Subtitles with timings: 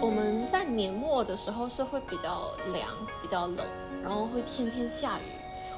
[0.00, 2.88] 我们在年末的时候是会比较凉、
[3.22, 3.66] 比较冷，
[4.02, 5.22] 然后会天天下雨。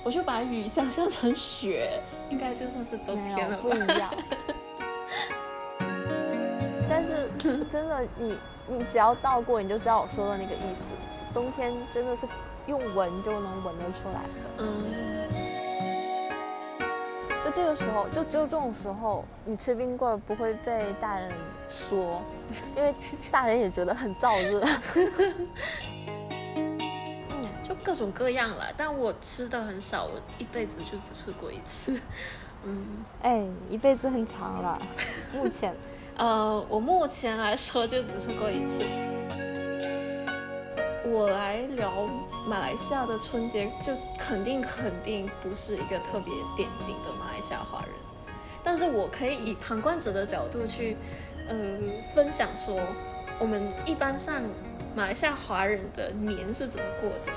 [0.05, 3.63] 我就把雨想象成雪，应该就算是冬天了吧？
[3.63, 4.11] 不一样。
[6.91, 7.31] 但是
[7.71, 8.37] 真的，你
[8.67, 10.85] 你只要到过，你就知道我说的那个意思。
[11.33, 12.27] 冬天真的是
[12.67, 14.29] 用闻就能闻得出来的。
[14.59, 15.12] 嗯。
[17.55, 21.31] 就这个时候，就只有这种时候，你吃冰棍不会被大人
[21.69, 22.23] 说，
[22.77, 22.95] 因为
[23.31, 24.65] 大人也觉得很燥热。
[26.57, 32.01] 嗯，就各种各样了，但我吃的很少，我一辈子就只吃过一次。
[32.65, 34.81] 嗯，哎，一辈子很长了，
[35.35, 35.75] 目前。
[36.17, 38.85] 呃，我目前来说就只吃过一次。
[41.05, 41.91] 我来聊
[42.47, 47.11] 马来西亚的春节，就肯定肯定不是一个特别典型的
[47.53, 47.91] 下华人，
[48.65, 50.97] 但是我可以以旁观者的角度去，
[51.49, 51.57] 呃，
[52.15, 52.81] 分享说
[53.39, 54.43] 我们一般上
[54.97, 57.33] 马来西亚华人的年是怎么过的。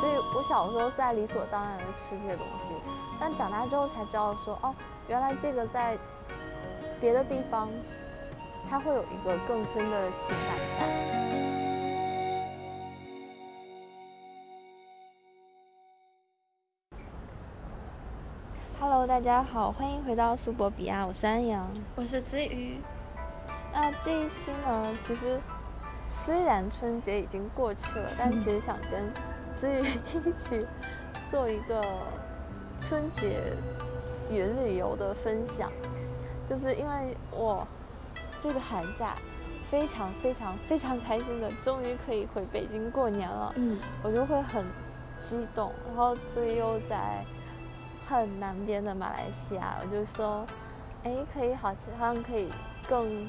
[0.00, 2.74] 所以我小时候是在理所当然的吃这些东西，
[3.18, 4.74] 但长大之后才知道说，哦，
[5.08, 5.96] 原来这个在。
[7.00, 7.68] 别的地方，
[8.70, 11.53] 它会有一个更深的情感在。
[18.80, 22.78] Hello，大家好，欢迎回到苏博比亚，我是安阳，我是子瑜。
[23.72, 25.40] 那这一期呢，其实
[26.12, 29.12] 虽然春节已经过去了，但其实想跟
[29.58, 29.80] 子瑜
[30.28, 30.66] 一起
[31.30, 31.82] 做一个
[32.80, 33.52] 春节
[34.30, 35.70] 云旅游的分享。
[36.46, 37.66] 就是因为我
[38.42, 39.14] 这个寒假
[39.70, 43.52] 非常非常非常开心的，终于可以回北京过年了。
[43.56, 44.64] 嗯，我就会很
[45.22, 47.24] 激动，然后自己又在
[48.08, 50.44] 很南边的马来西亚，我就说，
[51.02, 52.48] 哎，可以好好像可以
[52.88, 53.28] 更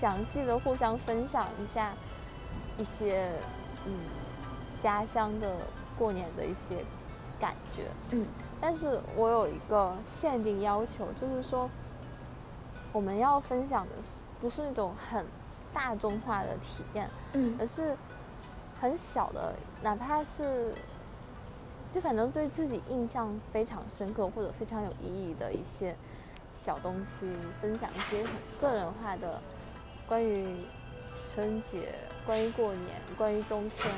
[0.00, 1.92] 详细的互相分享一下
[2.76, 3.30] 一些
[3.86, 3.92] 嗯
[4.82, 5.56] 家乡的
[5.98, 6.84] 过年的一些
[7.40, 7.84] 感觉。
[8.10, 8.26] 嗯，
[8.60, 11.68] 但是我有一个限定要求，就是说。
[12.92, 15.26] 我们要分享的是不是那种很
[15.72, 17.96] 大众化的体验，嗯，而是
[18.80, 19.52] 很小的，
[19.82, 20.72] 哪怕是
[21.94, 25.94] 就反正对自己印象非常深刻或者非常有意义的一些
[26.64, 27.26] 小东西，
[27.62, 29.40] 分享一些很个人化的
[30.08, 30.66] 关于
[31.32, 31.94] 春节、
[32.26, 33.94] 关于过年、关于冬天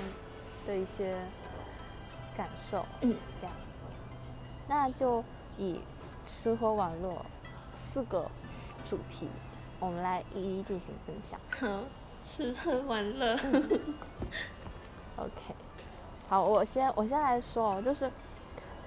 [0.67, 1.17] 的一些
[2.37, 3.57] 感受，嗯，这样，
[4.69, 5.25] 那就
[5.57, 5.81] 以
[6.27, 7.25] 吃喝玩乐
[7.75, 8.31] 四个。
[8.89, 9.29] 主题，
[9.81, 11.41] 我们来一一进行分享。
[12.23, 13.35] 吃喝玩乐。
[15.19, 15.57] OK，
[16.29, 18.11] 好，我先我先来说，就是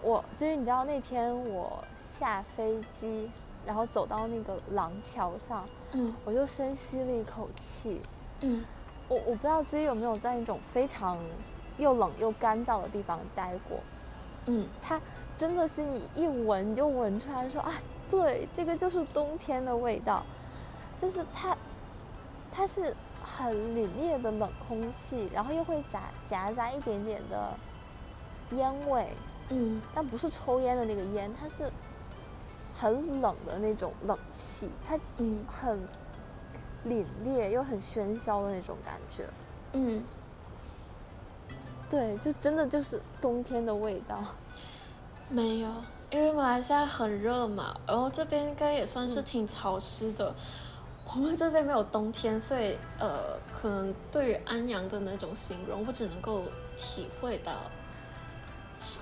[0.02, 1.84] 我其实你知道那天我
[2.20, 3.32] 下飞机，
[3.66, 8.02] 然后走到那个廊桥上，嗯，我就深吸了一口气，
[8.42, 8.66] 嗯，
[9.08, 11.18] 我我不知道自己有没有在一种非常
[11.78, 13.80] 又冷又干燥的地方待过，
[14.48, 15.00] 嗯，它
[15.38, 17.74] 真的是你一闻你就闻出来说啊。
[18.12, 20.24] 对，这个就是冬天的味道，
[21.00, 21.56] 就是它，
[22.52, 22.94] 它是
[23.38, 27.54] 很凛冽的冷空气，然后又会夹夹杂一点点的
[28.52, 29.14] 烟味，
[29.50, 31.72] 嗯，但不是抽烟的那个烟，它是
[32.74, 35.80] 很冷的那种冷气，它嗯很
[36.86, 39.26] 凛冽又很喧嚣的那种感觉，
[39.74, 40.04] 嗯，
[41.90, 44.18] 对，就真的就是冬天的味道，
[45.30, 45.70] 没有。
[46.12, 50.34] 因为马来西亚很热嘛，然后这边应该也算是挺潮湿的。
[51.16, 56.44] 我们这边没有冬天，所以呃，可能对于安阳的那种形容，我只能够
[56.78, 57.52] 体会到，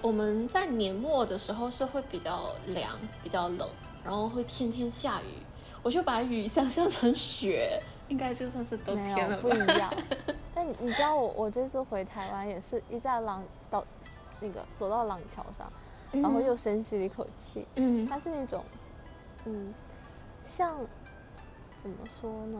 [0.01, 3.67] 我们在年末的时候是会比较凉、比较冷，
[4.03, 5.43] 然后会天天下雨。
[5.83, 9.41] 我就把雨想象成雪，应该就算是冬天了吧？
[9.41, 9.93] 不一样。
[10.55, 13.85] 但你知道我我这次回台湾也是一在廊到
[14.39, 15.71] 那个走到廊桥上。
[16.09, 18.63] 然后又深吸了一口气，嗯，它是那种，
[19.43, 19.73] 嗯，
[20.45, 20.73] 像
[21.87, 22.59] 怎么说呢？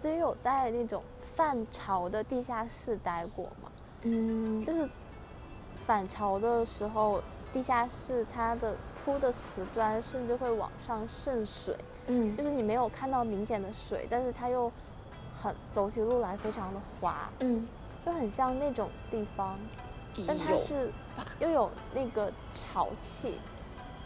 [0.00, 3.70] 只有在那种泛潮的地下室待过嘛，
[4.02, 4.88] 嗯，就是
[5.86, 8.74] 反潮的时候，地下室它的
[9.04, 11.76] 铺的瓷砖甚至会往上渗水，
[12.06, 14.72] 嗯，就是你没有看到明显的水，但是它又
[15.42, 17.68] 很走起路来非常的滑，嗯，
[18.06, 19.58] 就很像那种地方。
[20.26, 20.90] 但它是
[21.38, 23.38] 又有那个潮气，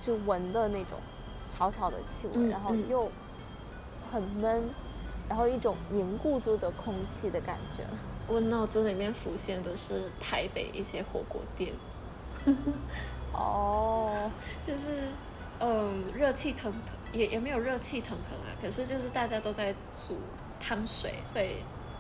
[0.01, 0.99] 是闻的那种
[1.51, 3.11] 潮潮的气味，然后又
[4.15, 4.71] 很闷，
[5.29, 7.83] 然后一种凝固住的空气的感觉。
[8.29, 11.73] 我脑子里面浮现的是台北一些火锅店，
[13.33, 14.31] 哦，
[14.67, 15.09] 就是
[15.59, 20.17] 嗯热气腾腾，也也没有热气腾腾啊，可是就是大家都在煮
[20.61, 21.57] 汤水，所以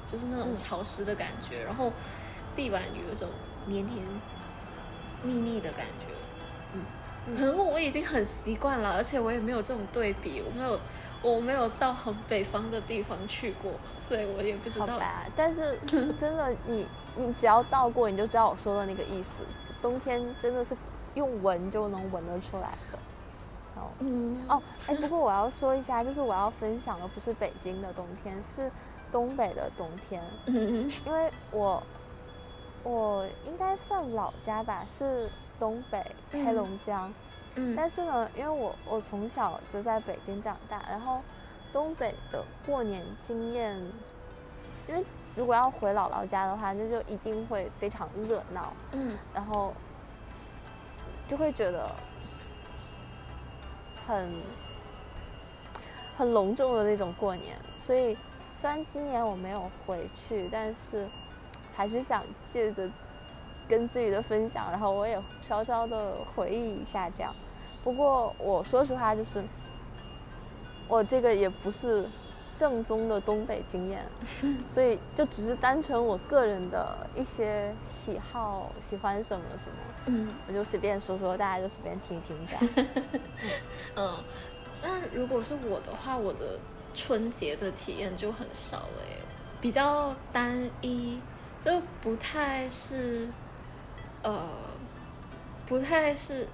[0.07, 1.93] 就是那种嗯潮湿的感觉，然后
[2.55, 3.29] 地板有一种
[3.67, 4.03] 黏黏
[5.25, 6.07] 腻腻的感觉，
[6.73, 10.81] 嗯，可能我已经很习惯了，而且我也没有这种对比，我没有
[11.25, 15.01] 我没有到很北方的地方去过，所以我也不知道。
[15.35, 15.79] 但是
[16.19, 16.87] 真的你
[17.17, 19.43] 你只要到过，你就知道我说的那个意思。
[19.81, 20.77] 冬天真的是
[21.15, 22.99] 用闻就能闻得出来的。
[23.77, 28.71] 哦嗯，哦，哎，不过我要说一下，就是我要分享的不是北京的冬天，是
[29.11, 31.83] 东北的冬天，嗯因为我
[32.83, 35.29] 我应该算老家吧，是
[35.59, 35.99] 东北
[36.31, 37.09] 黑嗯龙江。
[37.09, 37.15] 嗯
[37.77, 41.21] 但是呢，因为我我从小就在北京长大，然后
[41.73, 43.77] 东北的过年经验，
[44.89, 45.05] 因为
[45.37, 49.73] 如果要回姥姥家的话，那就一定会非常热闹，嗯然后
[51.29, 51.89] 就会觉得
[54.07, 54.33] 很
[56.17, 57.57] 很隆重的那种过年。
[57.79, 58.17] 所以
[58.57, 61.09] 虽然今年我没有回去，但是
[61.77, 62.91] 还是想借着
[63.69, 67.33] 跟自己的分享，然后我也稍稍的回忆一下这样。
[67.85, 69.45] 不过我说实话，就是
[70.89, 72.07] 我这个也不是
[72.57, 74.03] 正宗的东北经验，
[74.73, 79.77] 所以就只是单纯我个人的一些喜好，喜欢什么什么，
[80.07, 82.87] 嗯我就随便说说，大家就随便听听这样。
[83.97, 84.25] 嗯，
[84.83, 86.59] 那如果是我的话，我的
[86.95, 89.19] 春节的体验就很少了耶，
[89.61, 91.19] 比较单一，
[91.61, 93.29] 就不太是，
[94.23, 94.49] 呃，
[95.67, 96.49] 不太是。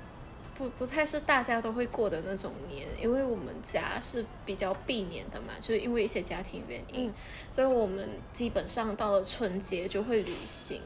[0.60, 7.14] 不不太是大家都会过的那种年，因为我们家是比较避年的嘛，就是因为一些家庭原因，嗯
[7.50, 10.82] 所以我们基本上到了春节就会旅行，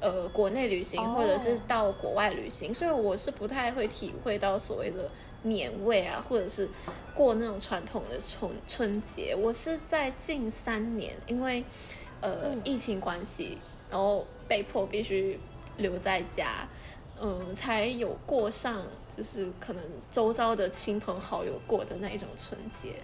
[0.00, 5.08] 呃，国内旅行哦或者是到国外旅行，所以我是不太会体会到所谓的
[5.44, 6.68] 年味啊，或者是
[7.14, 9.32] 过那种传统的春春节。
[9.32, 11.62] 我是在近三年，因为
[12.20, 13.58] 呃、嗯疫情关系，
[13.88, 15.38] 然后被迫必须
[15.76, 16.66] 留在家。
[17.20, 18.80] 嗯，才有过上
[19.14, 22.94] 就是可能周遭的亲朋好友过的那一种春节，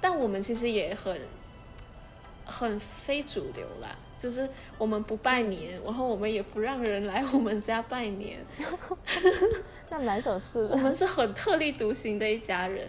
[0.00, 1.20] 但我们其实也很
[2.46, 4.48] 很非主流啦，就是
[4.78, 8.38] 我们不拜年，然后我们也不让人来我们家拜年，
[9.90, 10.76] 那蛮省事我。
[10.76, 12.88] 们是很特立独行的一家人。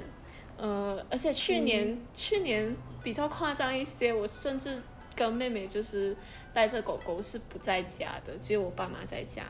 [0.58, 4.82] 呃，而且去年、嗯去年比较夸张一些，我甚至
[5.16, 6.16] 跟妹妹就是
[6.54, 9.44] 带着狗狗是不在家的，只有我爸妈在家。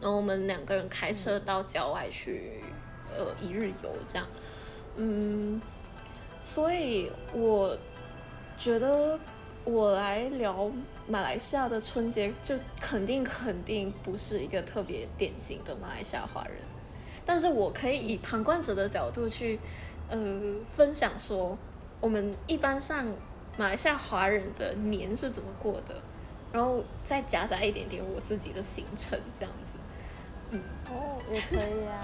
[0.00, 2.62] 然后我们两个人开车到郊外去，
[3.10, 4.26] 呃，一日游这样。
[4.96, 5.60] 嗯，
[6.40, 7.76] 所以我
[8.58, 9.18] 觉得
[9.64, 10.70] 我来聊
[11.06, 16.56] 马来西亚的春节，就肯定肯定不是一个特别典型的马来西亚华人，
[17.26, 19.60] 但是我可以以旁观者的角度去，
[20.08, 20.18] 呃，
[20.70, 21.56] 分享说
[22.00, 23.04] 我们一般上
[23.58, 25.94] 马来西亚华人的年是怎么过的，
[26.52, 29.72] 然后再夹杂一点点我自己的行程这样子。
[30.90, 32.02] 哦，也可以啊。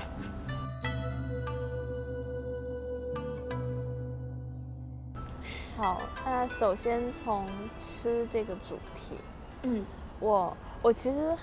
[5.76, 7.46] 好，那首先从
[7.78, 9.19] 吃这个主题，
[9.62, 9.84] 嗯。
[10.19, 11.37] 我我其实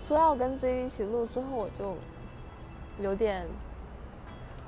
[0.00, 1.94] 说要跟子瑜一起录之后，我就
[2.98, 3.46] 有点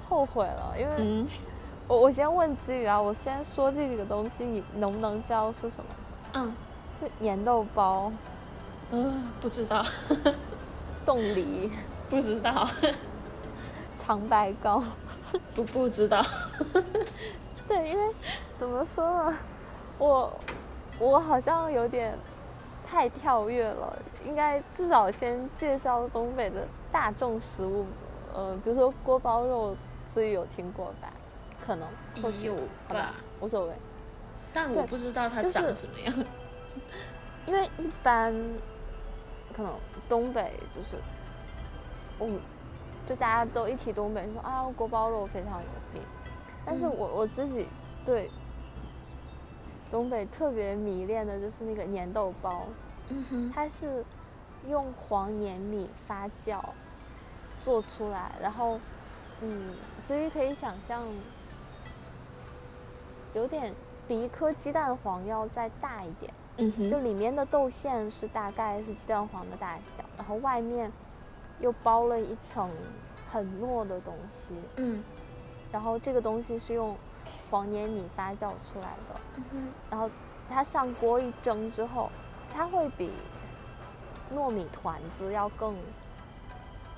[0.06, 1.26] 后悔了，因为嗯，
[1.88, 5.90] 我我先问子宇啊，我先说这个东西，你能不能知道是什么？
[6.34, 6.54] 嗯。
[7.00, 8.12] 就粘豆包、
[8.92, 9.82] 嗯，不知道，
[11.04, 11.70] 冻梨、
[12.08, 12.68] 不知道，
[13.98, 14.82] 长白糕。
[15.54, 16.22] 不不知道。
[17.66, 18.14] 对，因为
[18.58, 19.38] 怎么说呢，
[19.98, 20.40] 我
[20.98, 22.16] 我好像有点
[22.86, 27.86] 太跳跃了，应该至少先介绍东北的大众食物，
[28.34, 29.74] 呃，比如说锅包肉，
[30.12, 31.08] 自己有听过吧？
[31.64, 31.88] 可能
[32.20, 32.54] 或许有
[32.88, 33.14] 好吧？
[33.40, 33.74] 无所谓，
[34.52, 36.14] 但我不知道它长什么样。
[37.46, 38.34] 因为一般
[39.52, 39.72] 可能
[40.08, 41.02] 东北就是，
[42.18, 42.40] 我们
[43.08, 46.02] 就大家都一提东北，说啊锅包肉非常有名，
[46.64, 46.96] 但是嗯。
[46.96, 47.66] 我我自己
[48.04, 48.30] 对
[49.90, 52.66] 东北特别迷恋的就是那个粘豆包，
[53.08, 54.04] 嗯，它是
[54.68, 56.60] 用黄黏米发酵
[57.60, 58.78] 做出来，然后
[59.40, 59.74] 嗯，
[60.06, 61.04] 至于可以想象，
[63.34, 63.74] 有点
[64.06, 66.32] 比一颗鸡蛋黄要再大一点。
[66.58, 70.92] 嗯哼，就里面的豆馅是大概是鸡蛋黄的大小，然后外面
[71.60, 72.68] 又包了一层
[73.30, 75.02] 很糯的东西，嗯。
[75.72, 76.94] 然后这个东西是用
[77.50, 80.10] 黄黏米发酵出来的，嗯哼，然后
[80.50, 82.10] 它上锅一蒸之后，
[82.52, 83.10] 它会比
[84.34, 85.74] 糯米团子要更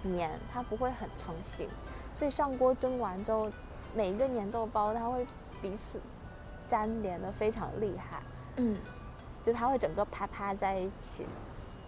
[0.02, 1.68] 黏，它不会很成型，
[2.18, 3.48] 所以上锅蒸完之后，
[3.94, 5.24] 每一个粘豆包它会
[5.62, 6.00] 彼此
[6.68, 8.20] 粘连的非常厉害，
[8.56, 8.76] 嗯
[9.44, 11.24] 就它会整个啪啪在一起。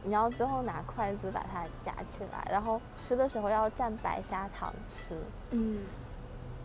[0.02, 5.16] 你要之后拿筷子把它夹起来，然后吃的时候要蘸白砂糖吃。
[5.50, 5.80] 嗯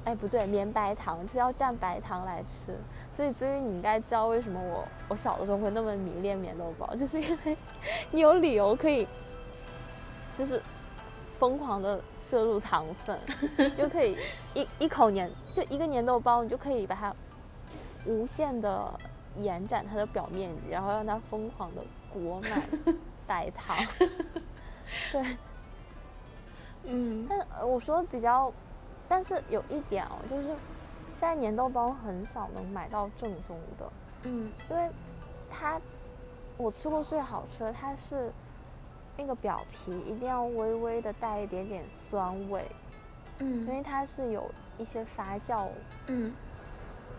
[0.03, 2.75] 哎，不对，绵白糖是要蘸白糖来吃。
[3.15, 7.57] 所以至于你应该知道为什么我我小的时候会那么迷恋棉豆包，就是因为
[8.09, 9.07] 你有理由可以，
[10.35, 10.61] 就是
[11.39, 13.17] 疯狂的摄入糖分，
[13.77, 14.17] 又可以
[14.55, 17.13] 一一口粘就一个粘豆包，你就可以把它
[18.05, 18.99] 无限的
[19.37, 21.81] 延展它的表面积，然后让它疯狂的
[22.13, 22.61] 裹满
[23.27, 23.75] 白糖。
[25.11, 25.37] 对，
[26.83, 27.25] 嗯。
[27.29, 28.51] 但呃我说比较，
[29.07, 30.47] 但是有一点哦，就是
[31.19, 33.89] 现在粘豆包很少能买到正宗的，
[34.23, 34.51] 嗯。
[34.69, 34.89] 因为
[35.49, 35.79] 它
[36.57, 38.31] 我吃过最好吃的，它是
[39.17, 42.65] 那个表皮一定要微微的带一点点酸味，
[43.39, 43.59] 嗯。
[43.61, 45.67] 因嗯为它是有一些发酵，
[46.07, 46.33] 嗯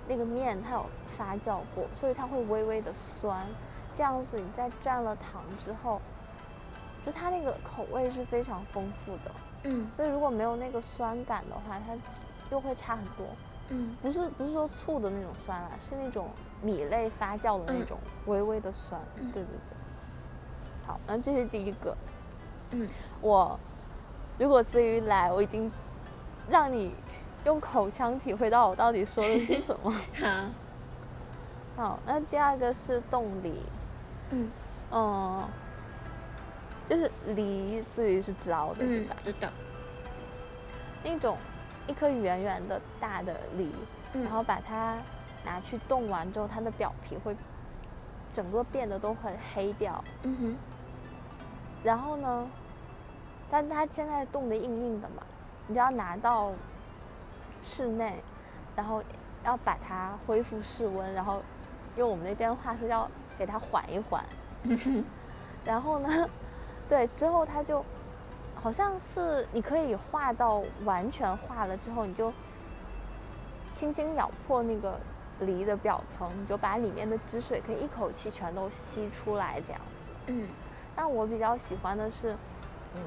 [0.08, 3.46] 那个面它有发酵过，所以它会微微的酸，
[3.94, 6.00] 这样子你在蘸了糖之后，
[7.06, 9.32] 就它那个口味是非常丰富的。
[9.64, 11.94] 嗯所以如果没有那个酸感的话，它
[12.50, 13.26] 又会差很多。
[13.68, 16.28] 嗯不是不是说醋的那种酸啦，是那种
[16.60, 19.00] 米类发酵的那嗯种微微的酸。
[19.16, 20.86] 嗯对对对。
[20.86, 21.96] 好，那这是第一个。
[22.70, 22.88] 嗯
[23.20, 23.58] 我
[24.36, 25.70] 如果至于来，我一定
[26.48, 26.92] 让你
[27.44, 29.90] 用口腔体会到我到底说的是什么。
[31.76, 33.62] 好好，那第二个是冻梨。
[34.30, 34.50] 嗯
[34.90, 35.44] 嗯，
[36.88, 39.16] 就是梨，自于是知道的，对吧？
[39.18, 39.48] 嗯知道
[41.04, 41.36] 那种
[41.86, 43.70] 一颗圆圆的大的梨，
[44.12, 44.96] 嗯然后把它
[45.44, 47.34] 拿去冻完之后，它的表皮会
[48.32, 50.02] 整个变得都很黑掉。
[50.22, 50.56] 嗯哼
[51.82, 52.46] 然后呢，
[53.50, 55.22] 但它现在冻得硬硬的嘛，
[55.66, 56.52] 你就要拿到
[57.62, 58.22] 室内，
[58.76, 59.02] 然后
[59.44, 61.42] 要把它恢复室温，然后
[61.96, 64.24] 用我们那边的话说要给它缓一缓。
[65.64, 66.28] 然后呢，
[66.88, 67.84] 对，之后它就
[68.54, 72.32] 好像是你可以化到完全化了之后，你就
[73.72, 74.98] 轻轻咬破那个
[75.40, 80.12] 梨的表层，你就把里面的汁水可以一口气全都吸出来，这样子。
[80.26, 80.48] 嗯
[80.94, 82.36] 但我比较喜欢的是，
[82.94, 83.00] 嗯，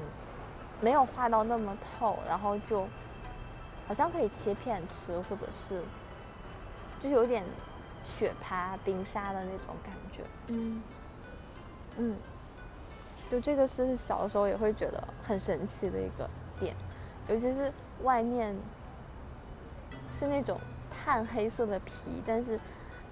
[0.80, 2.84] 没有化到那么透，然后就
[3.86, 5.80] 好像可以切片吃，或者是
[7.02, 7.44] 就是有点
[8.18, 10.22] 雪趴冰沙的那种感觉。
[10.48, 10.82] 嗯
[11.98, 12.16] 嗯，
[13.30, 16.28] 就这个是小的时候也会觉得很神奇的一个
[16.58, 16.74] 点，
[17.28, 18.54] 尤其是外面
[20.12, 20.58] 是那种
[20.90, 21.92] 炭黑色的皮，
[22.26, 22.58] 但是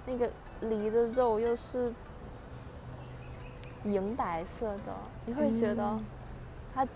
[0.04, 0.28] 那个
[0.62, 1.92] 梨的肉又是
[3.84, 4.92] 银白色的，
[5.24, 6.04] 你会觉得嗯
[6.74, 6.86] 它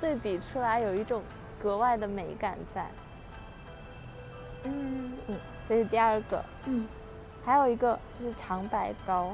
[0.00, 1.22] 对比出来有一种
[1.60, 2.88] 格外的美感在。
[4.66, 6.44] 嗯嗯，这是第二个。
[6.66, 6.86] 嗯
[7.44, 9.30] 还有一个就是长白糕，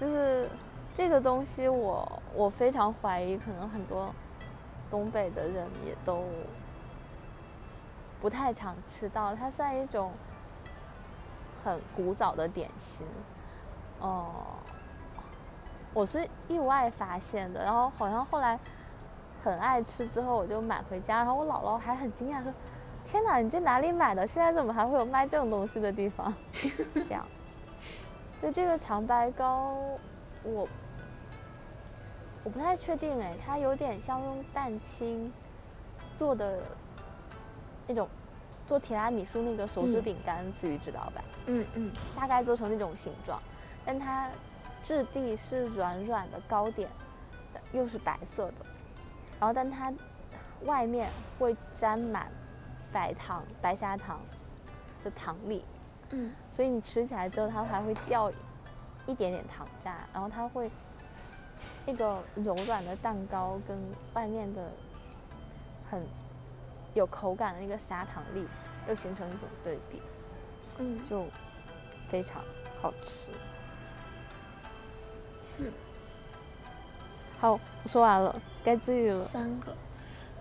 [0.00, 0.48] 就是
[0.92, 4.12] 这个东西我我非常怀疑，可能很多
[4.90, 6.24] 东北的人也都
[8.20, 10.10] 不太常吃到，它算一种
[11.62, 13.06] 很古早的点心。
[14.00, 14.32] 哦、
[15.94, 18.58] 我是意外发现的，然后好像后来
[19.44, 22.52] 很爱吃，之后我就买回家，然后我姥姥还很惊讶说
[23.12, 24.26] ：“天哪，你这哪里买的？
[24.26, 26.32] 现在怎么还会有卖这种东西的地方？”
[27.06, 27.26] 这样，
[28.40, 29.76] 就这个长白糕，
[30.42, 30.66] 我
[32.42, 35.30] 我不太确定哎，它有点像用蛋清
[36.16, 36.60] 做的
[37.86, 38.08] 那种
[38.64, 41.22] 做提拉米苏那个手指嗯饼干，子瑜知道吧？
[41.44, 43.38] 嗯嗯大概做成那种形状，
[43.84, 44.26] 但它
[44.82, 46.88] 质地是软软的糕点，
[47.72, 48.64] 又是白色的，
[49.38, 49.92] 然后但它
[50.64, 52.28] 外面会沾满
[52.92, 54.20] 白糖、白砂糖
[55.02, 55.64] 的糖粒，
[56.10, 58.30] 嗯所以你吃起来之后它还会掉
[59.06, 60.70] 一点点糖渣，然后它会
[61.86, 63.78] 那个柔软的蛋糕跟
[64.14, 64.70] 外面的
[65.90, 66.00] 很
[66.94, 68.46] 有口感的那个砂糖粒
[68.88, 70.02] 又形成一种对比。
[70.78, 71.26] 嗯就
[72.10, 72.42] 非常
[72.80, 73.28] 好吃。
[75.58, 75.70] 嗯，
[77.38, 78.34] 好，我说完了，
[78.64, 79.24] 该治愈了。
[79.26, 79.74] 三个。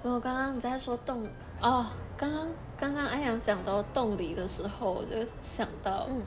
[0.03, 1.27] 然后刚刚你在说冻
[1.61, 1.85] 哦，
[2.17, 6.21] 刚刚刚刚安阳讲到冻梨的时候，我就想到，嗯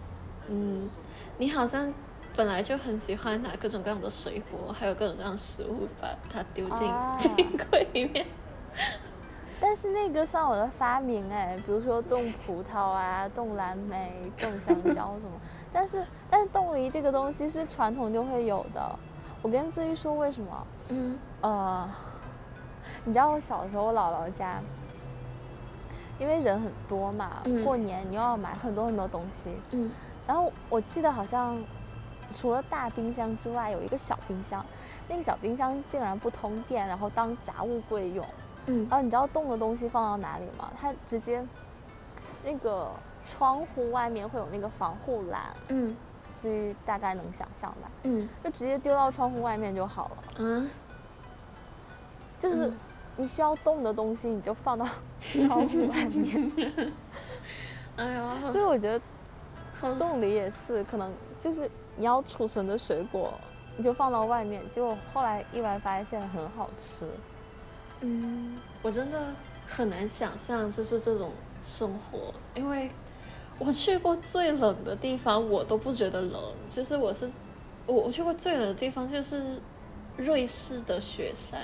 [0.49, 0.91] 嗯，
[1.39, 1.93] 你好像
[2.37, 8.25] 本来就很喜欢拿各种各样的水果，还有各种各样的食物，把它丢进啊冰柜里面。
[9.61, 15.33] 但是那个算我的发明哎，比如说冻葡萄啊、冻蓝莓、冻香蕉什么。
[15.73, 18.99] 但是但是冻梨这个东西是传统就会有的。
[19.43, 20.67] 我跟自己说为什么？
[20.89, 21.89] 嗯呃，
[23.05, 24.61] 你知道我小时候我姥姥家
[26.19, 27.65] 因为人很多嘛，嗯。
[27.65, 29.91] 过年你又要买很多很多东西，嗯。
[30.27, 31.63] 然后我记得好像
[32.33, 34.65] 除了大冰箱之外，有一个小冰箱，
[35.09, 38.25] 那个小冰箱竟然不通电，然后当杂物柜用。
[38.67, 38.87] 嗯。
[38.89, 40.71] 然后你知道冻的东西放到哪里吗？
[40.81, 41.45] 它直接
[42.43, 42.91] 那个
[43.29, 45.97] 窗户外面会有那个防护栏，嗯。
[46.43, 48.29] 至于大概能想象吧，嗯。
[48.43, 50.17] 就直接丢到窗户外面就好了。
[50.39, 50.71] 嗯，
[52.39, 52.77] 就是嗯
[53.17, 54.87] 你需要冻的东西，你就放到
[55.21, 56.53] 窗户外面。
[57.97, 59.01] 哎呀，所以我觉得
[59.75, 63.33] 好冻梨也是，可能就是你要储存的水果，
[63.77, 67.07] 你就放到外面，结果后来意外发现很好吃。
[68.01, 69.23] 嗯，我真的
[69.69, 71.31] 很难想象就是这种
[71.65, 72.91] 生活，因为
[73.61, 76.43] 我去过最冷的地方，我都不觉得冷。
[76.69, 77.31] 其实我是
[77.87, 79.61] 我我去过最冷的地方就是
[80.17, 81.61] 瑞士的雪山，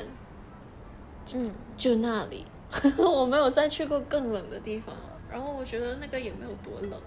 [1.35, 2.47] 嗯，就那里，
[2.99, 5.03] 我没有再去过更冷的地方了。
[5.31, 7.01] 然后我觉得那个也没有多冷。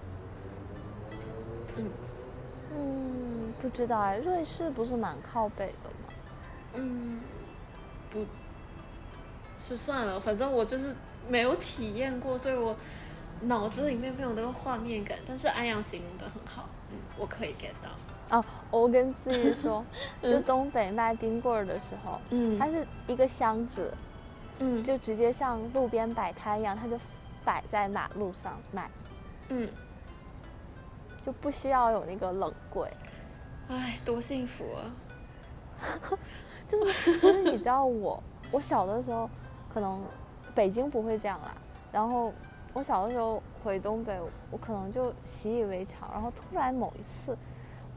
[1.75, 1.89] 嗯
[2.75, 6.13] 嗯，不知道哎，瑞士不是蛮靠北的吗？
[6.75, 7.19] 嗯，
[8.09, 8.25] 不，
[9.57, 10.95] 是算了，反正我就是
[11.27, 12.75] 没有体验过，所以我
[13.41, 15.17] 脑子里面没有那个画面感。
[15.27, 17.89] 但是安阳形容的很好，嗯，我可以 get 到。
[18.37, 19.85] 哦，我跟自己说，
[20.23, 23.93] 就嗯东北卖冰棍儿的时候，嗯它是一个箱子，
[24.60, 27.00] 嗯就直接像路边摆摊一样，它就
[27.43, 28.89] 摆在马路上卖，
[29.50, 29.69] 嗯，
[31.25, 32.89] 就不需要有那个冷柜。
[33.69, 34.91] 哎，多幸福啊！
[36.69, 39.29] 就是，其实你知道我，我小的时候
[39.74, 40.01] 可能
[40.53, 41.53] 北京不会这样啦，
[41.91, 42.33] 然后
[42.74, 44.19] 我小的时候回东北，
[44.51, 47.38] 我可能就习以为常，然后突然某一次，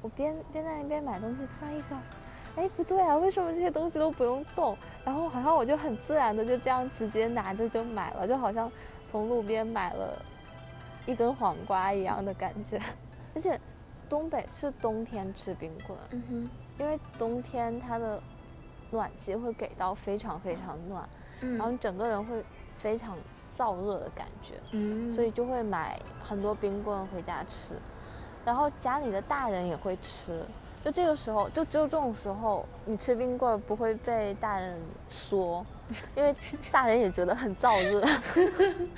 [0.03, 1.97] 我边边在那边买东西，突然意识到，
[2.57, 4.77] 哎，不对啊，为什么这些东西都不用动？
[5.05, 8.71] 然后好像我就很自然的就这样直接拿着就买了，就好像
[9.11, 10.21] 从路边买了
[11.05, 12.81] 一根黄瓜一样的感觉。
[13.37, 13.61] 而且
[14.09, 18.19] 东北是冬天吃冰棍，嗯哼，因为冬天它的
[18.91, 21.07] 暖气会给到非常非常暖，
[21.43, 22.43] 嗯，然后你整个人会
[22.78, 23.19] 非常
[23.54, 27.75] 燥热的感觉，嗯，所以就会买很多冰棍回家吃，
[28.47, 30.43] 然后家里的大人也会吃。
[30.80, 35.67] 就这个时候，就只有这种时候，你吃冰棍不会被大人说，
[36.15, 36.34] 因为
[36.71, 38.00] 大人也觉得很燥热。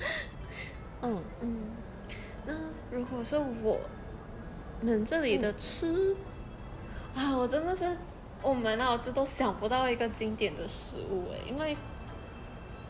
[1.01, 1.61] 嗯，嗯，
[2.45, 2.53] 那
[2.91, 3.79] 如果是我
[4.83, 6.15] 们这里的吃、
[7.15, 7.97] 啊，我真的是
[8.43, 11.77] 我满脑子都想不到一个经典的食物哎，因为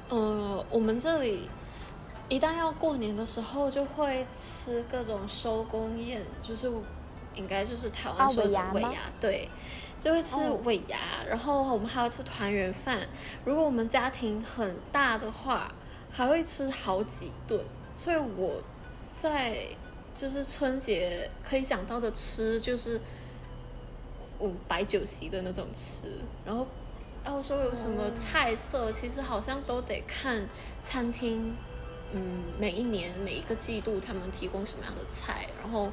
[0.08, 1.48] 呃，我们这里
[2.28, 6.70] 一旦要过年的时候，就会吃各种收工宴，就是
[7.38, 9.48] 应该就是台湾啊说的尾牙对。
[10.00, 10.96] 就会吃哦尾牙，
[11.28, 13.00] 然后我们还要吃团圆饭。
[13.44, 15.72] 如果我们家庭很大的话，
[16.08, 17.60] 还会吃好几顿。
[17.96, 18.62] 所以我
[19.10, 19.66] 在
[20.14, 23.00] 就是春节可以想到的吃，就是
[24.38, 26.04] 嗯摆酒席的那种吃。
[26.46, 26.64] 然后
[27.26, 30.48] 要说有什么菜色，其实好像都得看
[30.80, 31.56] 餐厅，
[32.12, 35.90] 嗯，每一年每一个季度他们提供什么样的菜，然后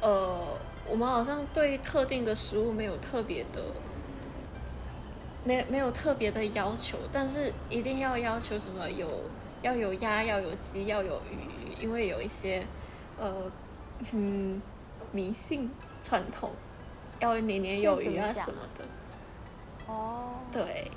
[0.00, 3.62] 呃，我们好像对特定的食物没有特别的。
[5.44, 9.08] 没没有特别的要求，但是一定要要求什么有
[9.62, 12.66] 要有鸭，要有鸡，要有鱼，因为有一些
[13.16, 13.48] 呃
[14.12, 14.60] 嗯
[15.12, 15.70] 迷信
[16.02, 16.50] 传统，
[17.20, 18.84] 要年年有余啊什么的。
[19.86, 20.90] 哦，对，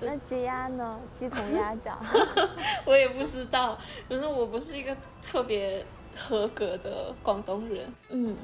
[0.00, 0.98] 那鸡鸭呢？
[1.16, 1.96] 鸡同鸭讲。
[2.84, 3.78] 我也不知道，
[4.08, 7.92] 可是我不是一个特别合格的广东人。
[8.08, 8.36] 嗯，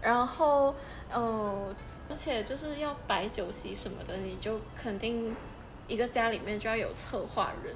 [0.00, 0.74] 然后
[1.10, 1.74] 呃，
[2.08, 5.34] 而且就是要摆酒席什么的，你就肯定
[5.86, 7.74] 一个家里面就要有策划人，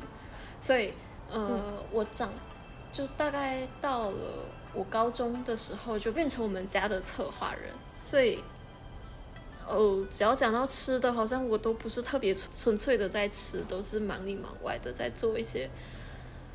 [0.61, 0.93] 所以
[1.31, 2.31] 呃，我长
[2.93, 4.19] 就大概到了
[4.75, 7.73] 我高中的时候，就变成我们家的策划人，
[8.03, 8.43] 所以。
[9.65, 15.71] 哦，只要讲到吃的，好像我都不是特别纯纯粹的在吃，都是忙里忙外的在做一些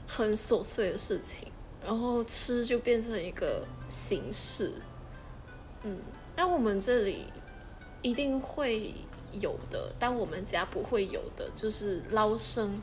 [0.05, 1.47] 很琐碎的事情，
[1.85, 4.73] 然后吃就变成一个形式。
[5.83, 5.97] 嗯，
[6.35, 7.25] 但我们这里
[8.01, 8.93] 一定会
[9.31, 12.81] 有的，但我们家不会有的，就是捞生。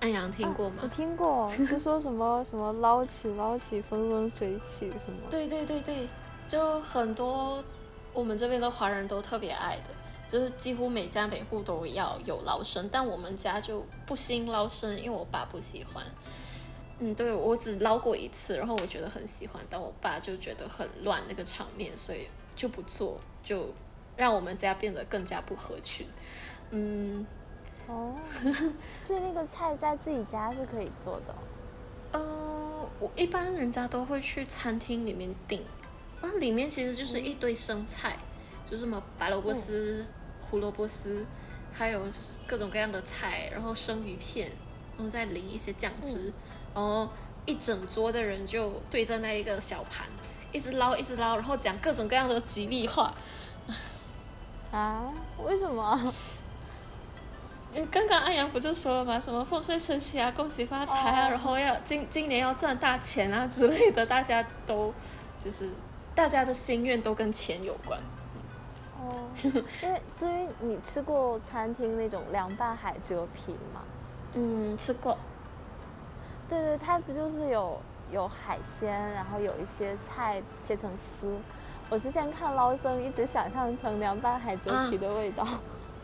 [0.00, 0.76] 安阳听过吗？
[0.78, 5.18] 啊我听过，就说什么 什么捞起捞起，风生水起什么。
[5.28, 6.08] 对对对对，
[6.46, 7.62] 就很多
[8.12, 9.84] 我们这边的华人都特别爱的，
[10.28, 16.04] 就是几乎每家每户都要有捞生，但我们家就不兴捞生，因为我爸不喜欢。
[17.00, 23.72] 嗯，对我只捞过一次，然后我觉得很喜欢，但我爸就觉得很乱那个场面，所以就不做，就
[24.16, 26.06] 让我们家变得更加不合群。
[26.70, 27.24] 嗯，
[27.86, 28.14] 哦，
[29.02, 31.34] 所以那个菜在自己家是可以做的。
[32.10, 35.62] 呃，我一般人家都会去餐厅里面订，
[36.20, 38.16] 那里面其实就是一堆生菜，
[38.68, 40.04] 就是什么白萝卜丝、
[40.40, 41.24] 胡萝卜丝，
[41.72, 42.02] 还有
[42.46, 44.50] 各种各样的菜，然后生鱼片，
[44.96, 46.32] 然后再淋一些酱汁，
[46.78, 47.08] 然后
[47.44, 50.06] 一整桌的人就对着那一个小盘，
[50.52, 53.12] 一直捞一直捞，然后讲各种各样的吉利话。
[54.70, 55.12] 啊？
[55.42, 56.14] 为什么？
[57.90, 59.18] 刚刚安阳不就说了吗？
[59.18, 64.94] 什么风水升起啊，恭喜发财啊，然后要今今年要赚大钱啊之类的，大家都
[65.40, 65.68] 就是
[66.14, 67.98] 大家的心愿都跟钱有关。
[69.00, 73.82] 哦，因为至于你吃过餐厅那种凉拌海蜇皮吗？
[74.34, 75.18] 嗯，吃过。
[76.48, 77.80] 对对，它不就是有
[78.10, 81.38] 有海鲜，然后有一些菜切成丝。
[81.90, 85.46] 我之前看捞生，一直想象成凉拌海蜇皮的味道。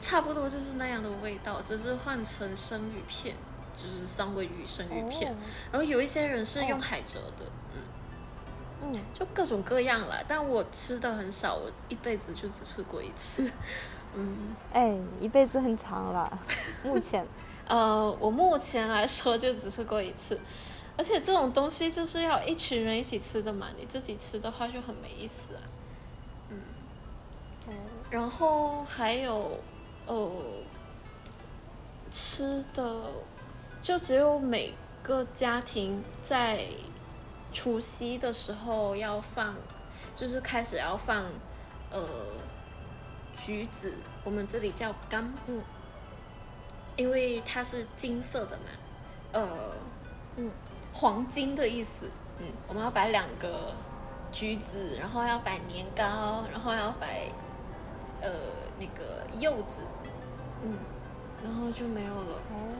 [0.00, 3.34] 差不多就是那样的味道，只是换成生鱼片，
[3.76, 5.34] 就是三文鱼生鱼片。
[5.70, 10.22] 然后有一些人是用海蜇的，嗯嗯，就各种各样了。
[10.26, 13.50] 但我吃的很少，我一辈子就只吃过一次。
[14.14, 16.38] 嗯，哎，一辈子很长了。
[16.82, 17.26] 目前，
[17.66, 20.38] 呃，我目前来说就只吃过一次，
[20.96, 25.62] 而且这种东西就是要一群人一起吃的嘛，你自己吃的话就很没意思啊。
[26.50, 26.58] 嗯，
[27.68, 27.72] 哦
[28.10, 29.58] 然后还有。
[30.06, 30.30] 呃，
[32.10, 33.10] 吃的
[33.80, 36.66] 就只有每个家庭在
[37.54, 39.56] 除夕的时候要放，
[40.14, 41.24] 就是开始要放
[41.90, 42.06] 呃
[43.34, 45.62] 橘子，我们这里叫干木，
[46.96, 48.64] 因为它是金色的嘛，
[49.32, 49.48] 呃，
[50.36, 50.50] 嗯，
[50.92, 53.72] 黄金的意思，嗯，我们要摆两个
[54.32, 57.28] 橘子，然后要摆年糕，然后要摆
[58.20, 58.30] 呃
[58.78, 59.80] 那个柚子。
[60.62, 60.78] 嗯，
[61.42, 62.36] 然后就没有了。
[62.50, 62.72] 哦，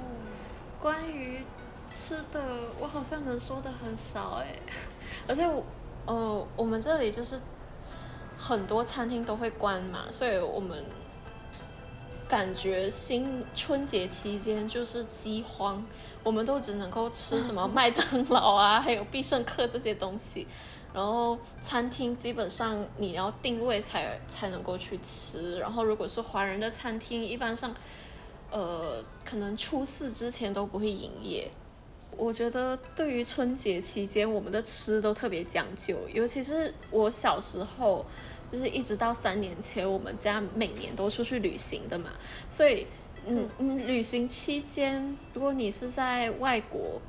[0.80, 1.44] 关于
[1.92, 2.40] 吃的，
[2.80, 4.56] 我好像能说的很少哎，
[5.28, 5.62] 而且我，
[6.06, 7.38] 呃，我们这里就是
[8.38, 10.84] 很多餐厅都会关嘛，所以我们
[12.34, 15.80] 感觉新春节期间就是饥荒，
[16.24, 20.44] 我们都只能够吃什么麦当劳啊， 还有必胜客这些东西。
[20.92, 27.72] 然后餐厅基本上你要定位才才能够去吃，然后如果是华人的餐厅，一般上，
[28.50, 31.48] 呃，可能初四之前都不会营业。
[32.16, 38.04] 我觉得对于春节期间，我们的吃都特别讲究，尤其是我小时候，
[38.54, 42.10] 就是一直到三年前，我们家每年都出去旅行的嘛，
[42.48, 42.86] 所以，
[43.26, 47.00] 嗯嗯，旅行期间，如果你是在外国。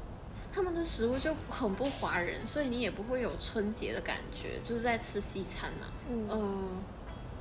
[0.52, 5.88] 他们的食物就很不华人，所以你也不会有春节的感觉，就是在吃西餐嘛。
[6.10, 6.82] 嗯，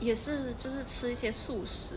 [0.01, 1.95] 也是就是吃一些素食。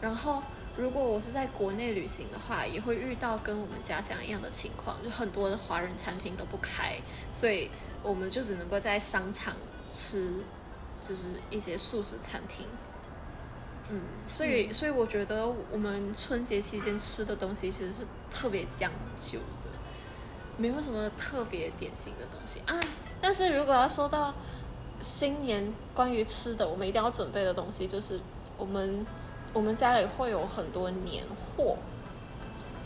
[0.00, 0.40] 然后
[0.76, 7.00] 如果我是在国内旅行的话，也会遇到跟我们家乡一样的情况，就很多的华人餐厅都不开，
[7.32, 7.68] 所以
[8.04, 9.56] 我们就只能够在商场
[9.90, 10.34] 吃，
[11.06, 12.66] 就是一些素食餐厅。
[13.90, 18.90] 嗯，所以所以我觉得我们春节期间吃的东西其实是特别讲
[19.20, 19.68] 究的。
[20.56, 22.80] 没有什么特别典型的东西啊，
[23.20, 24.32] 但是如果要说到
[25.02, 28.20] 新年关于吃的，我们一定要准备的东西就是
[28.56, 29.04] 我们
[29.52, 31.24] 我们家里会有很多年
[31.56, 31.76] 货。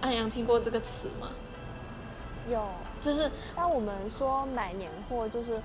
[0.01, 1.29] 安阳听过这个词吗？
[2.49, 2.67] 有，
[3.03, 5.61] 就是，当我们说买年货就是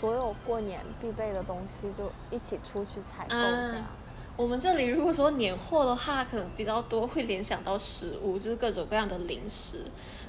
[0.00, 3.86] 所有过年必备的东西就一起出去采购这样。
[4.36, 9.84] 我们这里如果说年货的话，可能比较多会联想到食物，就是各种各样的零食。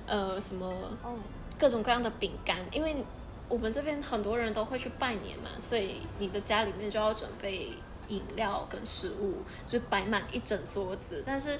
[0.05, 0.73] 呃，什么
[1.59, 2.95] 各种各样的饼干，因为
[3.49, 7.73] 我们这边很多人都会去拜年嘛，所以你的家里面就要准备
[8.07, 11.21] 饮料跟食物，就摆满一整桌子。
[11.25, 11.59] 但是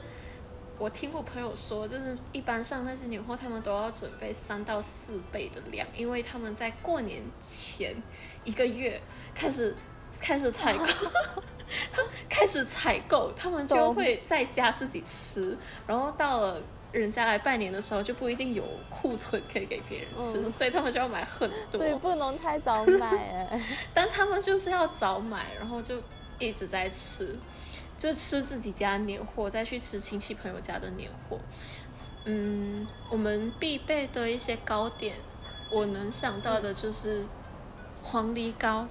[0.80, 7.96] 我听我朋友说，就是一般上那些年货，他们都要准备三到四倍的量，因为他们在过年前
[8.44, 9.02] 一个月
[9.34, 9.76] 开始
[10.22, 10.86] 开始采购，
[12.30, 16.62] 开始采购，他们就会在家自己吃，然后到了。
[16.94, 21.82] 人家来拜年的时候就不一定有库存可以给别人吃，所以他们就要买很多。
[21.82, 23.62] 所以不能太早买哎。
[23.94, 26.02] 但他们就是要早买，然后就
[26.40, 27.38] 一直在吃，
[27.98, 31.40] 就吃自己家年货，再去吃亲戚朋友家的年货。
[32.26, 35.16] 嗯，我们必备的一些糕点，
[35.72, 37.26] 我能想到的就是
[38.02, 38.88] 黄梨糕，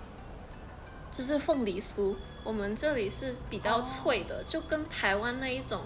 [1.12, 2.16] 就是凤梨酥。
[2.44, 5.82] 我们这里是比较脆的，就跟台湾那一种。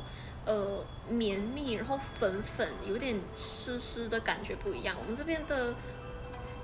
[0.47, 4.97] 呃，绵密，然后粉粉，有点湿湿的感觉不一样。
[4.99, 5.75] 我们这边的，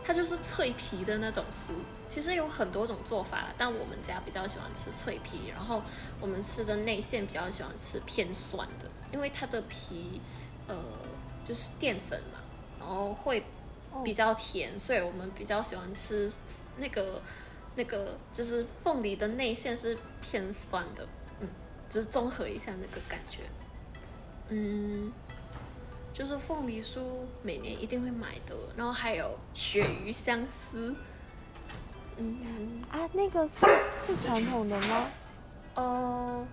[0.03, 1.73] 它就是脆皮的那种酥。
[2.09, 5.49] 其实有很多种做法，但我们家比较喜欢吃脆皮。
[5.49, 5.83] 然后
[6.21, 10.21] 我们吃的内馅比较喜欢吃偏酸的，因为它的皮，
[10.69, 10.77] 呃，
[11.45, 12.39] 就是淀粉嘛，
[12.79, 13.45] 然后会
[14.05, 16.31] 比较甜，所以我们比较喜欢吃
[16.77, 17.23] 那个
[17.75, 21.07] 那个就是凤梨的内馅是偏酸的，
[21.41, 21.49] 嗯，
[21.89, 23.41] 就是综合一下那个感觉，
[24.49, 25.13] 嗯，
[26.13, 30.95] 就是凤梨酥每年一定会买的，然后还有鳕鱼香丝，
[32.17, 33.67] 嗯啊，那个是
[34.07, 35.09] 是传统的吗？
[35.75, 36.47] 呃。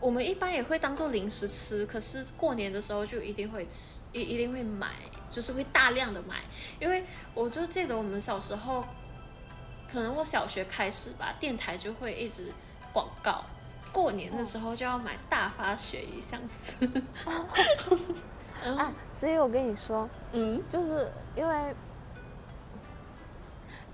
[0.00, 4.90] 我们一般也会当做零食吃，可是过年的时候就一定会吃，一一定会买，
[5.30, 6.42] 就是会大量的买，
[6.78, 8.84] 因为我就记得我们小时候，
[9.90, 12.52] 可能我小学开始吧，电台就会一直
[12.92, 13.46] 广告，
[13.92, 16.86] 过年的时候就要买大发鳕鱼香丝。
[18.62, 21.74] 啊，所以我跟你说，嗯，就是因为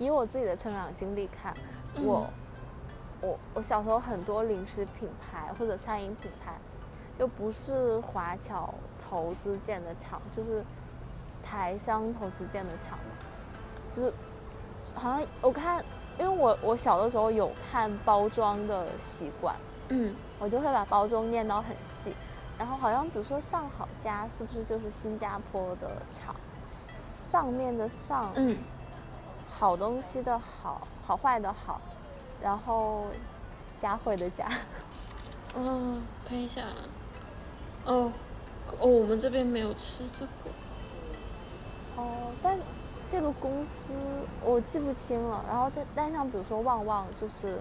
[0.01, 1.55] 以我自己的成长经历看，
[2.03, 2.27] 我。
[3.23, 6.55] 我我小时候很多零食品牌或者餐饮品牌，
[7.19, 10.65] 又不是华侨投资建的厂，就是
[11.45, 12.99] 台商投资建的厂，
[13.95, 14.11] 就是
[14.95, 15.85] 好像我看，
[16.19, 19.55] 因为我我小的时候有看包装的习惯，
[19.89, 22.15] 嗯，我就会把包装念到很细，
[22.59, 26.35] 然后好像比如说上好佳是不是就是新加坡的厂，
[26.67, 28.57] 上面的上，嗯，
[29.61, 31.79] 好东西的好，好坏的好。
[32.43, 33.05] 然后，
[33.83, 34.49] 佳慧的佳，
[35.55, 36.63] 嗯，看一下，
[37.85, 38.11] 哦，
[38.79, 40.51] 哦，我们这边没有吃这个，
[41.97, 42.59] 哦，但
[43.11, 43.93] 这个公司
[44.43, 45.45] 我记不清了。
[45.47, 47.61] 然后，但但像比如说旺旺就是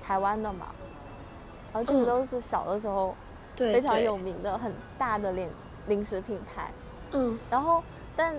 [0.00, 0.66] 台湾的嘛，
[1.72, 3.16] 然后这个都是小的时候
[3.56, 5.50] 非常有名的很大的零
[5.88, 6.70] 零食品牌，
[7.10, 7.82] 嗯，然后
[8.14, 8.36] 但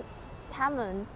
[0.50, 1.06] 他们。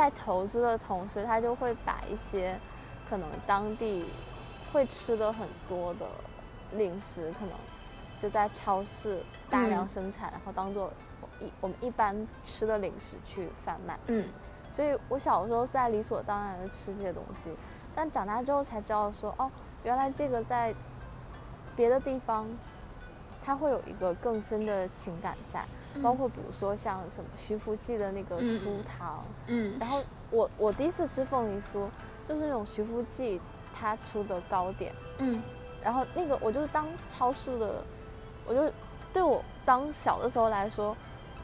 [0.00, 2.58] 在投资的同时，他就会把一些
[3.06, 4.06] 可能当地
[4.72, 6.06] 会吃的很多的
[6.72, 7.54] 零食，可能
[8.18, 10.90] 就在超市大量生产，然后当做
[11.38, 13.98] 一我们一般吃的零食去贩卖。
[14.06, 14.26] 嗯，
[14.72, 17.50] 所以我小的时候是在理所当然的吃这些东西，
[17.94, 19.50] 但长大之后才知道说，哦，
[19.84, 20.74] 原来这个在
[21.76, 22.46] 别的地方，
[23.44, 25.62] 它会有一个更深的情感在。
[26.02, 30.00] 包括比如说像什么徐福记的那个酥糖，嗯，然后
[30.30, 31.88] 我我第一次吃凤梨酥，
[32.26, 33.40] 就是那种徐福记
[33.74, 35.42] 他出的糕点，嗯，
[35.82, 37.82] 然后那个我就是当超市的，
[38.46, 38.72] 我就
[39.12, 40.96] 对我当小的时候来说，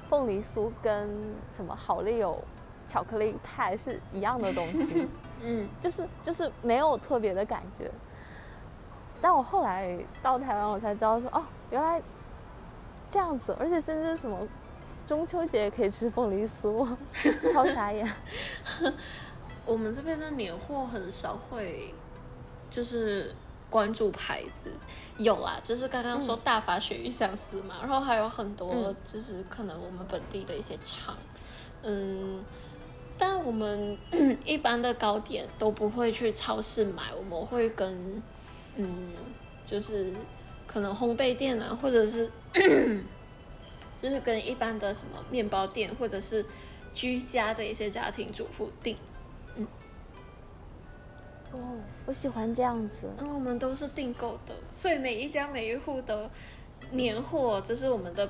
[0.09, 1.09] 凤梨酥跟
[1.51, 2.39] 什么好丽友
[2.87, 5.09] 巧克力派是一样的东西，
[5.43, 7.91] 嗯，就是就是没有特别的感觉，
[9.21, 12.01] 但我后来到台湾我才知道说哦，原来。
[13.11, 14.39] 这样子，而且甚至什么
[15.07, 16.87] 中秋节也可以吃凤梨酥，
[17.55, 18.11] 超傻眼。
[19.65, 21.95] 我们这边的年货很少会，
[22.71, 23.35] 就是
[23.71, 24.71] 关注牌子，
[25.19, 31.17] 有啊，就是刚刚说大发鳕鱼相思嘛，然后还有很多就是可能我们本地的一些厂，
[31.83, 32.45] 嗯，
[33.19, 33.97] 但我们
[34.45, 38.23] 一般的糕点都不会去超市买，我们会跟
[38.77, 39.13] 嗯，
[39.65, 40.13] 就是。
[40.77, 42.31] 可能烘焙店啊，或者是
[44.03, 46.45] 就是跟一般的什么面包店，或者是
[46.93, 48.95] 居家的一些家庭主妇订，
[49.55, 49.67] 嗯，
[51.53, 51.59] 哦，
[52.05, 53.09] 我喜欢这样子。
[53.17, 56.29] 嗯，我们都是订购的，所以每一家每一户的
[56.91, 58.29] 年货，就是我们的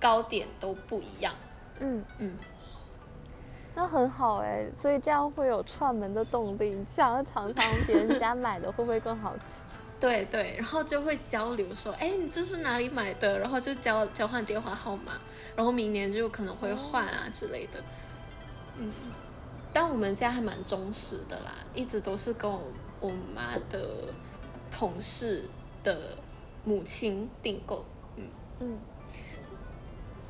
[0.00, 1.32] 糕点都不一样。
[1.78, 2.36] 嗯嗯，
[3.76, 9.42] 那很好哎，所以这样会有串门的动力，想要尝尝别人家买的会不会更好吃？
[10.00, 13.38] 对对，然后就会交流说，哎，你这是哪里买的？
[13.38, 15.20] 然后就交交换电话号码，
[15.54, 17.84] 然后明年就可能会换啊之类的。
[18.78, 18.90] 嗯，
[19.74, 22.62] 但我们家还蛮忠实的啦，一直都是跟我
[22.98, 24.06] 我妈的
[24.70, 25.46] 同事
[25.84, 26.16] 的
[26.64, 27.84] 母亲订购。
[28.16, 28.24] 嗯
[28.60, 28.78] 嗯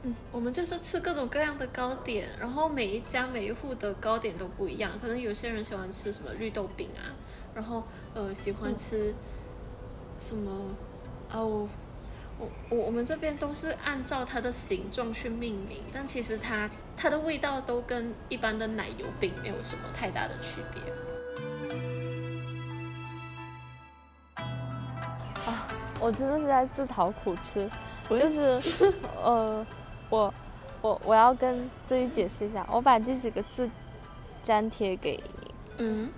[0.03, 7.15] 嗯，我们就是吃各种各样的糕点，然后每一家每一户的糕点都不一样，可能有些人喜欢吃什么绿豆饼啊，
[7.55, 9.15] 然后呃喜欢吃。
[10.21, 10.53] 什么？
[11.33, 11.67] 哦，
[12.39, 20.83] 我我我们这边都是按照它的形状去命名，但其实它它的味道都跟一般的奶油饼没有什么太大的区别。
[25.47, 25.67] 啊，
[25.99, 27.71] 我真的是在自讨苦吃，
[28.07, 28.61] 就是
[29.25, 29.67] 呃，
[30.11, 30.35] 我
[30.83, 33.69] 我我要跟自己解释一下，我把这几个字
[34.43, 36.11] 粘贴给你，嗯，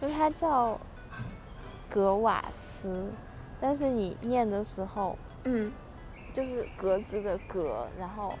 [0.00, 0.80] 就它叫
[1.90, 2.42] 格瓦。
[2.80, 3.10] 斯，
[3.60, 5.70] 但是你念的时候，嗯，
[6.32, 8.34] 就是格子的格，然后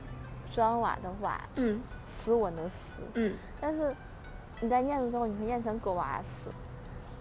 [0.52, 3.94] 砖瓦的瓦，嗯，斯文的斯，嗯，但是
[4.60, 6.50] 你在念的时候，你会念成格瓦斯，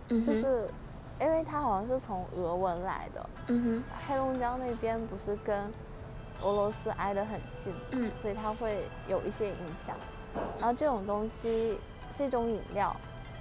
[0.10, 0.67] 嗯，就是
[1.19, 5.71] 因为它好像是从俄文来的，嗯哼，黑龙江那边不是跟
[6.41, 8.12] 俄罗斯挨得很近，嗯。
[8.21, 9.95] 所以它会有一些影响。
[10.60, 11.77] 然后这种东西
[12.13, 12.95] 是一种饮料，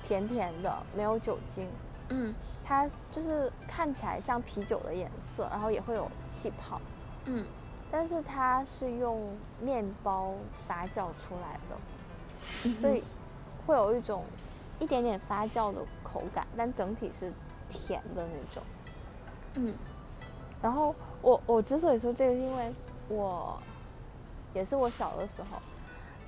[0.06, 1.68] 甜甜的，没有酒精，
[2.08, 2.34] 嗯
[2.68, 6.78] 它就是看起来像啤酒的颜色，然后也会有气泡，
[7.24, 7.46] 嗯。
[7.90, 10.34] 但是它是用面包
[10.66, 13.02] 发酵出来的，所以
[13.66, 14.22] 会有一种
[14.78, 17.32] 一点点发酵的口感，但整体是
[17.70, 18.62] 甜的那种。
[19.54, 19.74] 嗯。
[20.60, 22.74] 然后我我之所以说这个，是因为
[23.08, 23.58] 我
[24.52, 25.58] 也是我小的时候，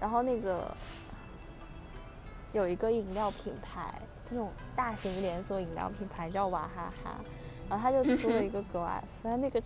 [0.00, 0.74] 然后那个
[2.54, 3.92] 有一个饮料品牌，
[4.30, 7.16] 这种大型连锁饮料品牌叫娃哈哈，
[7.68, 9.60] 然后他就出了一个格瓦斯，它那个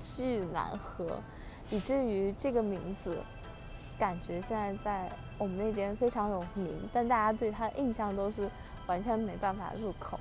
[0.00, 1.18] 巨难喝，
[1.70, 3.18] 以至于这个名字
[3.98, 8.48] 感觉现在在我们那边非常有名，但大家对它的印象都是
[8.86, 10.20] 完全没办法入口。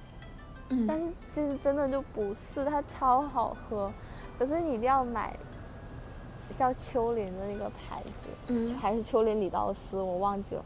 [0.87, 3.93] 但嗯是其实真的就不是，它超好喝，
[4.39, 5.37] 可是你一定要买
[6.57, 10.65] 叫秋林的那个牌子，嗯还是秋林里道斯，我忘记了。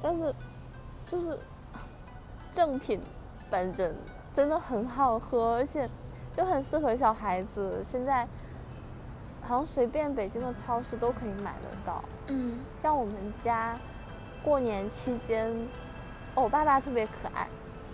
[0.00, 0.32] 但是
[1.06, 1.36] 就是
[2.52, 3.00] 正品
[3.50, 3.94] 本身
[4.34, 5.88] 真的很好喝，而且
[6.36, 7.84] 就很适合小孩子。
[7.90, 8.26] 现在
[9.42, 12.02] 好像随便北京的超市都可以买得到。
[12.28, 13.78] 嗯像我们家
[14.44, 15.50] 过年期间，
[16.34, 17.48] 哦，我爸爸特别可爱，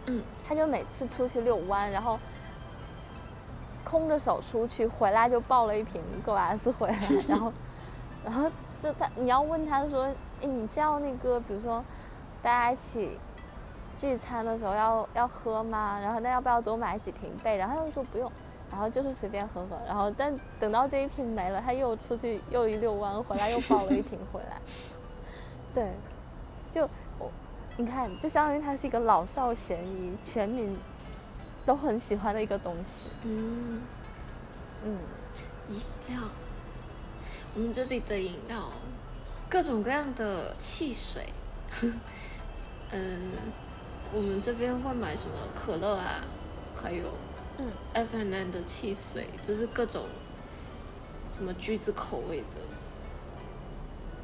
[0.06, 2.18] 嗯他就每次出去遛弯，然后
[3.84, 7.52] 空着手出去，回来就抱了一瓶格瓦斯回来， 然后，
[8.24, 8.50] 然后
[8.82, 10.04] 就他你要问他说，
[10.40, 11.82] 诶，你知道那个，比如说
[12.42, 13.18] 大家一起
[13.96, 15.98] 聚餐的时候要要喝吗？
[16.00, 17.56] 然后那要不要多买几瓶备？
[17.56, 18.30] 然后他又说不用，
[18.70, 19.62] 然后就是随便喝。
[19.66, 24.60] 喝，然后但等到这一瓶没了，他又出去又一遛弯，回来又抱了一瓶回来，
[25.74, 25.92] 对，
[26.72, 26.82] 就
[27.18, 27.30] 我
[27.76, 30.76] 你看，就相当于它是一个老少咸宜、全民
[31.66, 33.06] 都很喜欢的一个东西。
[33.24, 33.82] 嗯，
[34.84, 34.98] 嗯，
[35.70, 36.20] 饮料，
[37.54, 38.62] 我们这里的饮料，
[39.48, 41.32] 各种各样的汽水，
[42.92, 43.32] 嗯，
[44.14, 46.24] 我们这边会买什么可乐啊，
[46.74, 47.04] 还有
[47.58, 47.66] 嗯。
[47.92, 50.02] F N N 的汽水，就是各种
[51.30, 52.56] 什么橘子口味的，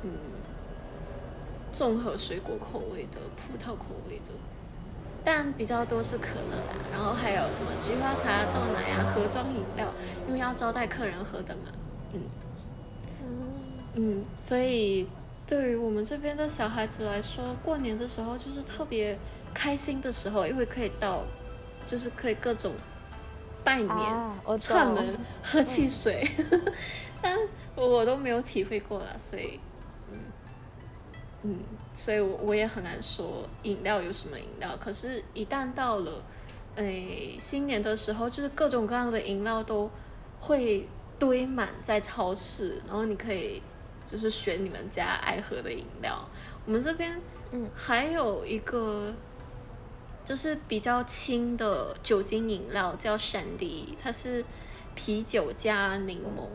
[0.02, 0.10] 嗯，
[1.72, 4.32] 综合水果口味的、葡萄口味的，
[5.24, 9.92] 但比较多是可乐啦，然后还有什么菊花茶、豆奶啊、盒装饮料，
[10.26, 11.70] 因为要招待客人喝的嘛，
[12.12, 12.20] 嗯。
[13.22, 15.06] 嗯，嗯，所以
[15.46, 19.16] 对于我们这边的小孩子来说，过年的时候就是特别
[19.54, 21.24] 开心的时候，因为可以到，
[21.86, 22.72] 就是可以各种
[23.64, 26.26] 拜年、啊，串门、喝汽水，
[27.22, 27.36] 但
[27.76, 29.60] 我都没有体会过啦，所以，
[30.10, 30.18] 嗯
[31.42, 31.58] 嗯，
[31.94, 34.76] 所以我我也很难说饮料有什么饮料。
[34.78, 36.22] 可是，一旦到了，
[36.76, 39.90] 诶新年的时候，就是各种各样的饮料都
[40.38, 43.62] 会堆满在超市，然后你可以
[44.06, 46.18] 就是选你们家爱喝的饮料。
[46.66, 47.20] 我们这边
[47.52, 49.12] 嗯还有一个
[50.30, 54.44] 就是比较轻的酒精饮料，叫闪梨，它是
[54.94, 56.46] 啤酒加柠檬，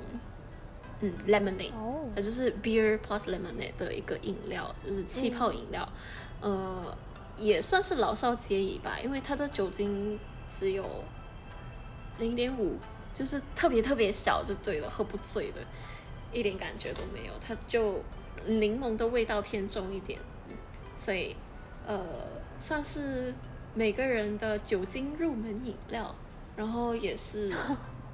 [1.01, 5.85] 嗯，lemonade，哦，它就是 beer plus lemonade 的一个饮料，就是气泡饮料，
[6.39, 6.97] 呃，
[7.35, 10.17] 也算是老少皆宜吧，因为它的酒精
[10.49, 10.85] 只有
[12.17, 12.77] 零点五，
[13.13, 15.59] 就是特别特别小就对了，喝不醉的，
[16.31, 18.01] 一点感觉都没有，它就
[18.45, 20.55] 柠檬的味道偏重一点，嗯，
[20.95, 21.35] 所以
[21.85, 21.99] 呃，
[22.57, 23.33] 算是
[23.75, 26.15] 每个人的酒精入门饮料，
[26.55, 27.53] 然后也是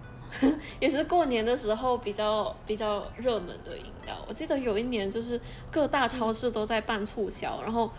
[0.82, 4.16] 也是过年的时候比较比较热门的饮料。
[4.28, 5.40] 我记得有一年就是
[5.72, 7.92] 各大超市都在办促销，然后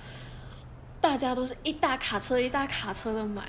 [1.00, 3.42] 大家都是一大卡车一大卡车的买。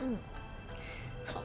[0.00, 0.16] 嗯，
[1.26, 1.40] 好，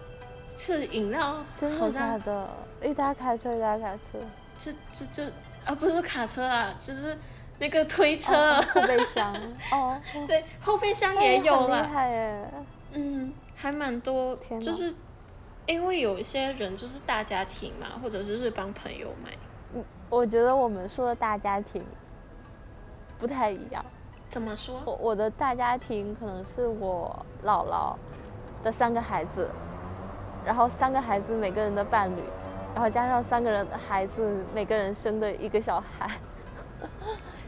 [0.57, 2.49] 是饮料真的假的？
[2.83, 4.19] 一大卡车，一大卡车，
[4.57, 5.31] 这这这
[5.63, 7.17] 啊不是卡车啊，就是
[7.63, 9.33] 那个推车，哦后备箱，
[9.71, 11.87] 哦， 对，后备箱也有了厉。
[11.87, 12.51] 害耶，
[12.91, 14.93] 嗯，还蛮多天，就是
[15.65, 19.31] 因为有一些人就是大家庭嘛，或者是是帮朋友买。
[20.09, 21.81] 我觉得我们说的大家庭
[23.17, 23.83] 不太一样。
[24.27, 24.81] 怎么说？
[24.85, 27.95] 我我的大家庭可能是我姥姥
[28.61, 29.49] 的三个孩子，
[30.45, 32.21] 然后三个孩子每个人的伴侣，
[32.75, 36.11] 然后加上三个人的孩子每个人生的一个小孩，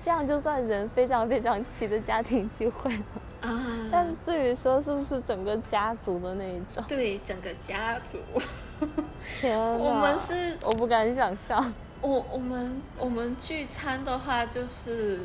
[0.06, 3.03] 这样就算人非常非常齐的家庭聚会了。
[3.41, 8.20] 啊，但至于说是不是整个家族的那一种，对整个家族，
[9.41, 11.74] 天哪，我们是，我不敢想象。
[12.01, 15.20] 我我们我们聚餐的话就是。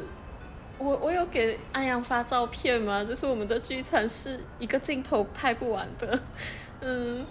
[0.78, 3.04] 我我有给安阳发照片吗？
[3.04, 6.18] 就是我们的聚餐是一个镜头拍不完的，
[6.80, 7.26] 嗯，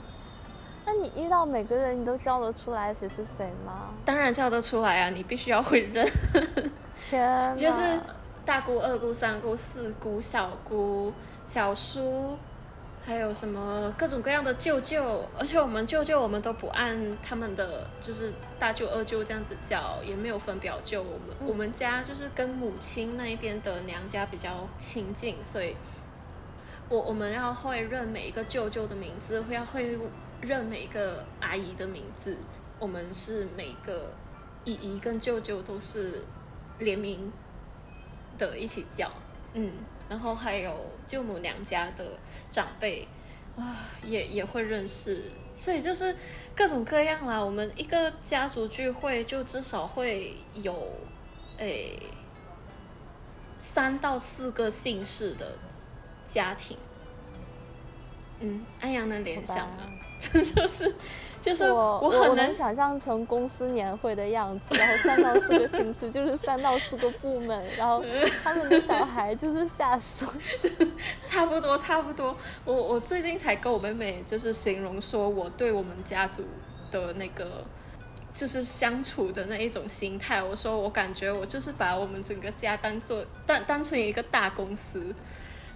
[0.86, 3.90] 那你遇到每个人，你都叫得出来谁是谁吗？
[4.06, 6.08] 当然叫得出来啊，你必须要会认。
[7.10, 7.82] 天，就是
[8.46, 11.12] 大姑、二姑、三姑、四姑、小姑、
[11.44, 12.38] 小叔，
[13.04, 21.02] 还有什么各种各样的舅舅，而且我们舅舅我们都不按他们的，就是大舅、二舅这样子叫，也没有分表舅。
[21.02, 25.76] 我们我们家就是跟母亲那一边的娘家比较亲近，所以，
[26.90, 29.98] 我我们要会认每一个舅舅的名字，会要会
[30.42, 32.38] 认每一个阿姨的名字。
[32.78, 34.14] 我们是每个
[34.64, 36.24] 姨姨跟舅舅都是。
[36.80, 37.32] 联名
[38.38, 39.12] 的一起叫，
[39.54, 39.72] 嗯，
[40.10, 40.74] 然后还有
[41.06, 42.18] 舅母娘家的
[42.50, 43.08] 长辈
[43.58, 46.16] 啊，也也会认识，所以就是
[46.56, 47.40] 各种各样啦。
[47.44, 50.94] 我们一个家族聚会就至少会有
[51.58, 52.00] 诶
[53.58, 55.58] 三到四个姓氏的
[56.28, 56.78] 家庭，
[58.40, 59.78] 嗯，安阳能联想吗？
[60.20, 60.96] 这 就是。
[61.50, 68.04] 就是我，我能想象成公司年会的样子，然后三到四个形式，就是三到四个部门，然后
[68.44, 70.26] 他们的小孩就是下属，
[71.26, 72.38] 差不多差不多。
[72.66, 76.44] 我我最近才跟我妹妹就是形容说，我对我们家族
[76.92, 77.64] 的那个
[78.32, 85.16] 就是相处的那一种心态，我说我感觉我就是把我们整个家当做当当成一个大公司。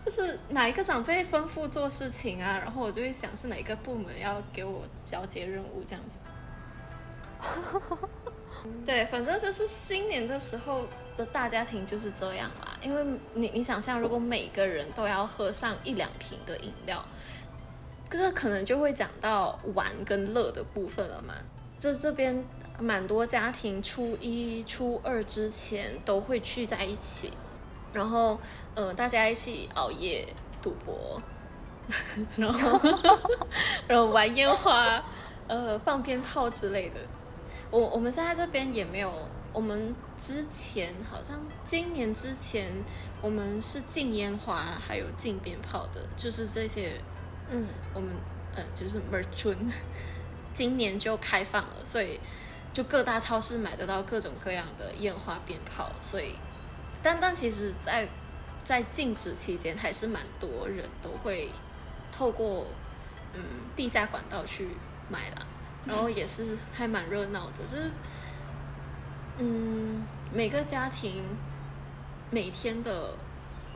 [0.05, 6.19] 就是哪一个长辈吩咐做事情啊，然后我就会想是哪一个部门要给我交接任务这样子。
[8.85, 10.85] 对，反正就是新年的时候
[11.17, 12.77] 的大家庭就是这样啦。
[12.81, 17.03] 因为你你想象，如果每个人都要喝上一两瓶的饮料，
[18.09, 21.33] 这可能就会讲到玩跟乐的部分了嘛。
[21.79, 22.45] 就这边
[22.79, 27.31] 蛮多家庭初一、初二之前都会聚在一起。
[27.93, 28.39] 然后，
[28.73, 30.27] 嗯，大家一起熬夜、
[30.61, 31.21] 赌博，
[32.35, 32.79] 然后，
[33.87, 35.03] 然后玩烟花，
[35.47, 36.95] 呃，放鞭炮之类的。
[37.69, 39.13] 我我们现在这边也没有，
[39.53, 42.71] 我们之前好像今年之前
[43.21, 46.99] 我们是禁烟花，还有禁鞭炮的，就是这些。
[47.51, 48.09] 嗯，我们
[48.55, 49.71] 呃就是 m e r c h n
[50.55, 52.19] 今年就开放了，所以
[52.73, 56.33] 就各大超市买得到各种各样的烟花鞭炮，所以。
[57.03, 58.07] 但但其实，在
[58.63, 61.51] 在禁止期间，还是蛮多人都会
[62.13, 62.65] 透过
[63.33, 63.41] 嗯
[63.75, 64.69] 地下管道去
[65.09, 65.45] 买啦，
[65.85, 67.91] 然后也是还蛮热闹的，就是
[69.37, 71.25] 嗯每个家庭
[72.31, 73.17] 每天的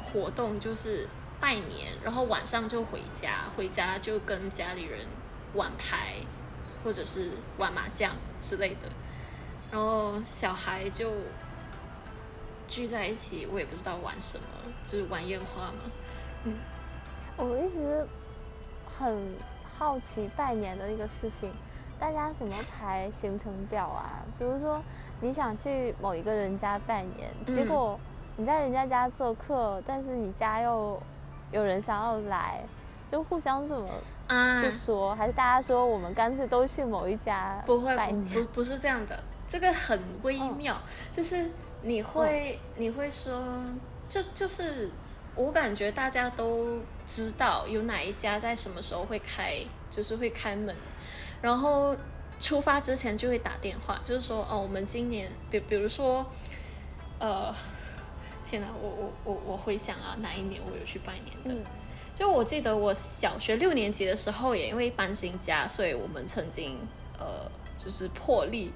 [0.01, 1.09] 活动就是
[1.41, 5.05] 拜年，然后晚上就回家，回家就跟家里人
[5.53, 6.15] 玩牌
[6.83, 8.87] 或者是玩麻将之类的，
[9.69, 11.11] 然后小孩就。
[12.67, 14.43] 聚在一起，我也不知道玩什么，
[14.85, 15.79] 就是玩烟花嘛。
[16.43, 16.53] 嗯，
[17.37, 18.05] 我一直
[18.97, 19.33] 很
[19.77, 21.51] 好奇拜年的一个事情，
[21.99, 24.21] 大家怎么排行程表啊？
[24.37, 24.81] 比如说
[25.21, 27.99] 你想去某一个人家拜年，结果
[28.35, 31.01] 你在人家家做客，但是你家又
[31.51, 32.63] 有人想要来，
[33.11, 33.89] 就互相怎么
[34.61, 35.15] 去说？
[35.15, 37.95] 还是大家说我们干脆都去某一家不会
[38.33, 40.77] 不不是这样的，这个很微妙，
[41.15, 41.49] 就是。
[41.87, 43.41] 你会你会说，
[44.09, 44.89] 就就是
[45.35, 49.55] 我感觉大家都知道有哪一家在什么时候会开，
[49.89, 50.75] 就是会开门，
[51.41, 51.95] 然后
[52.41, 56.25] 出发之前就会打电话，就是说哦，我们今年比比如说，
[57.19, 57.55] 呃，
[58.49, 61.69] 天哪，我我我我回想啊，哪一年我有去拜年的？
[62.13, 66.77] 就我记得我小学六年级的时候，也因为搬新家，所以我们曾经
[67.17, 68.73] 呃，就是破例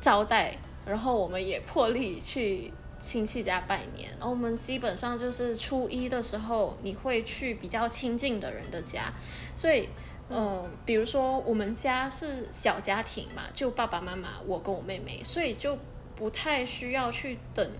[0.00, 0.58] 招待。
[0.88, 9.12] 然后我们也破例去亲戚家拜年，然后我们基本上就是初一的时候，你会去比较亲近的人的家，
[9.54, 9.88] 所以，
[10.30, 15.78] 嗯，比如说我们家是小家庭嘛，就爸爸妈妈，我跟我妹妹，所以就
[16.16, 17.70] 不太需要去等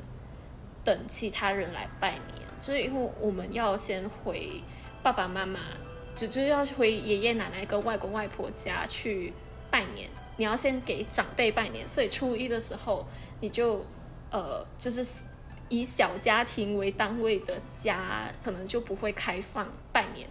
[0.84, 4.62] 等其他人来拜年，就是因为我们要先回
[5.02, 5.60] 爸爸妈妈，
[6.14, 9.32] 就就要回爷爷奶奶跟外公外婆家去
[9.70, 10.08] 拜年。
[10.38, 13.04] 你要先给长辈拜年，所以初一的时候
[13.40, 13.84] 你就，
[14.30, 15.04] 呃，就是
[15.68, 20.26] 以小家庭为单位的家，可能就不会开放拜年。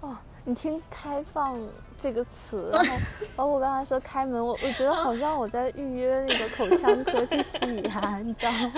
[0.00, 1.60] 哦，你听“开放”
[2.00, 2.96] 这个词，然后
[3.36, 8.72] 包括我刚才说开门，我我觉得好像我在预约那个口腔科去洗牙，你知道吗？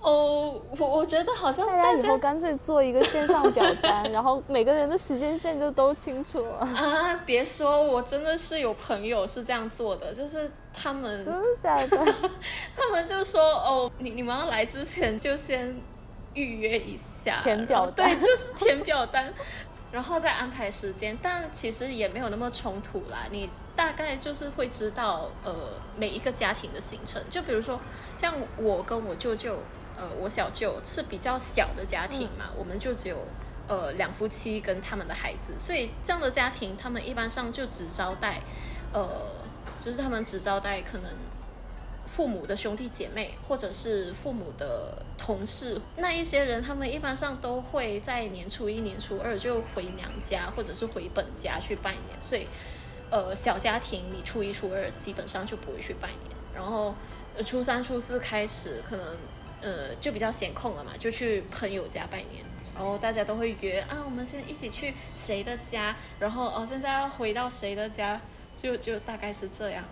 [0.00, 6.58] 哦，我我觉得好像大家以后干脆做一个线上表单， 然后每个人的时间线就都清楚了。
[6.58, 12.14] 啊，别说，我真的是有朋友是这样做的，就是他们真的假的？
[12.74, 15.76] 他们就说哦，你你们要来之前就先
[16.34, 19.32] 预约一下，填表单，对，就是填表单。
[19.92, 23.26] 然后再安排时间，但其实也没有那么冲突啦。
[23.32, 25.52] 你大概就是会知道，呃，
[25.96, 27.20] 每一个家庭的行程。
[27.28, 27.76] 就比如说，
[28.16, 29.56] 像我跟我舅舅，
[30.00, 33.18] 呃，我小舅是比较小的家庭嘛，我们就只有
[33.68, 38.40] 呃两夫妻跟他们的孩子，所以这样的家庭，他们一般上就只招待，
[38.94, 39.08] 呃，
[39.78, 41.12] 就是他们只招待可能。
[42.06, 52.20] 父母的兄弟姐妹，或者是父母的同事，那一些人，他们一般上都会在年初一、年初二就回娘家，或者是回本家去拜年。
[52.20, 52.48] 所以，
[53.10, 56.36] 呃，小家庭你初一、初二基本上就不会去拜年。
[56.52, 56.92] 然后，
[57.46, 59.16] 初三、初四开始，可能
[59.60, 62.44] 呃就比较闲空了嘛，就去朋友家拜年。
[62.74, 68.18] 然后大家都会约啊，我们先一起去谁的家，然后哦现在要回到谁的家，
[68.56, 69.84] 就就大概是这样。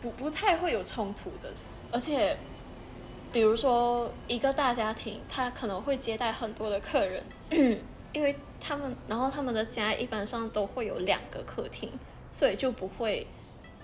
[0.00, 1.48] 不不太会有冲突的，
[1.92, 2.36] 而且，
[3.32, 7.22] 比如说一个大家庭，他可能会接待很多的客人，
[8.12, 11.88] 因为他们，然后他们的家一般上都会有两个客厅，
[12.32, 13.24] 所以就不会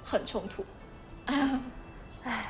[0.03, 0.65] 很冲突。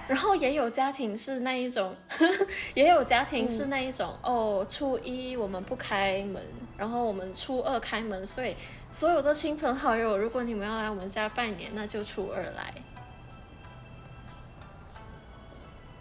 [0.06, 1.94] 然后也有家庭是那一种，
[2.74, 6.42] 也有家庭是那一种哦，初一我们不开门，
[6.76, 8.56] 然后我们初二开门，所以
[8.90, 12.74] 所有的亲朋好友，如果你们要来我们家拜年，那就初二来。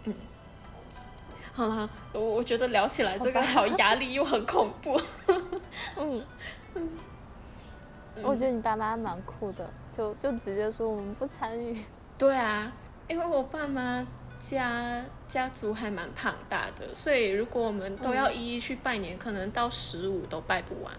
[0.04, 0.14] 嗯。
[1.52, 5.00] 好了，我我觉得聊起来这个好压力又很恐怖。
[5.98, 6.24] 嗯，
[8.22, 11.82] 我觉得你爸妈蛮酷的，就就直接说我们不参与。
[12.16, 12.72] 对啊，
[13.08, 14.06] 因为我爸妈
[14.40, 20.92] 家家族还蛮庞大的，所以如果我们都要一一去拜年，可能到十五都拜不完。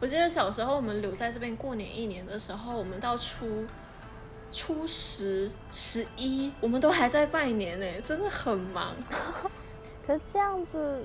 [0.00, 3.66] 我记得小时候我们留在这边过年一年的时候，我们到初
[4.52, 8.94] 初十、十一，我们都还在拜年呢，真的很忙。
[10.06, 11.04] 可是这样子，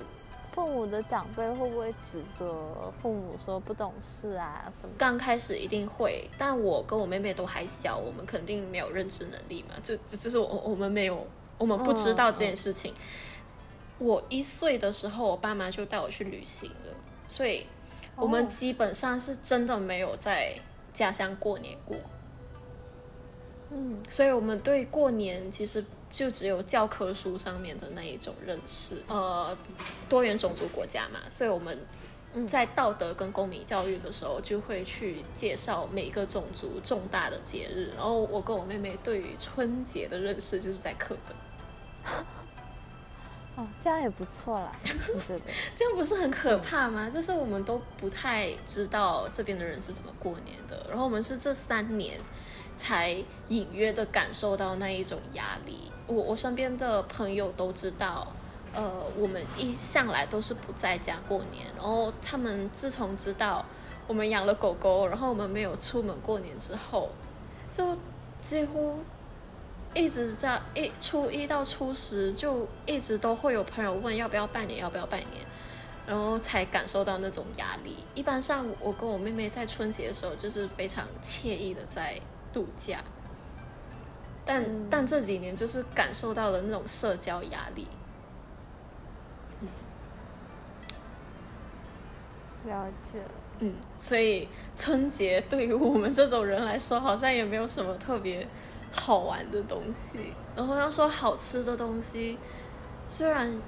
[0.54, 4.94] 父母的长辈会不会指责父母说不懂事啊什么？
[4.96, 9.74] 刚开始一定会，但我跟我妹妹都还小，我们肯定没有认知能力嘛。
[9.82, 11.26] 这这是我我们没有，
[11.58, 12.94] 我们不知道这件事情。
[13.98, 16.94] 我一岁的时候，我爸妈就带我去旅行了，
[17.26, 17.66] 所以
[18.14, 20.54] 我们基本上是真的没有在
[20.92, 21.96] 家乡过年过。
[23.70, 25.84] 嗯，所以我们对过年其实。
[26.16, 29.56] 就只有教科书上面的那一种认识，呃，
[30.08, 31.76] 多元种族国家嘛，所以我们
[32.46, 37.90] 在道德跟公民教育的时候，就会去介绍每个种族重大的节日。
[37.96, 41.36] 然后我跟我妹妹对于春节的认识就是在课本。
[43.56, 44.72] 哦，这样也不错啦，
[45.14, 45.40] 我觉得
[45.76, 47.10] 这样不是很可怕吗？
[47.10, 52.20] 就是我们都不太知道这边的人是怎么过年的，然后我们是这三年。
[52.76, 53.16] 才
[53.48, 55.90] 隐约的感受到那一种压力。
[56.06, 58.26] 我我身边的朋友都知道，
[58.74, 61.66] 呃，我们一向来都是不在家过年。
[61.76, 63.64] 然后他们自从知道
[64.06, 67.08] 我们养了狗狗，然后我们没有出门过年之后，
[67.72, 67.96] 就
[68.42, 69.00] 几乎
[69.94, 75.46] 一直在一初一到初十就一直都会有朋友问要不要拜年，要不要拜年，
[76.06, 77.96] 然后才感受到那种压力。
[78.14, 82.20] 一般上，我跟我妹妹在春节的时候就是非常惬意的在。
[82.54, 83.02] 度假，
[84.46, 87.86] 但但这几年就是感受到了那种社交压力。
[92.64, 93.18] 了解。
[93.58, 98.46] 嗯，所以春节对于我们这种人来说，好像也没有什么特别
[98.90, 100.32] 好玩的东西。
[100.56, 102.38] 然后要说好吃的东西，
[103.06, 103.60] 虽然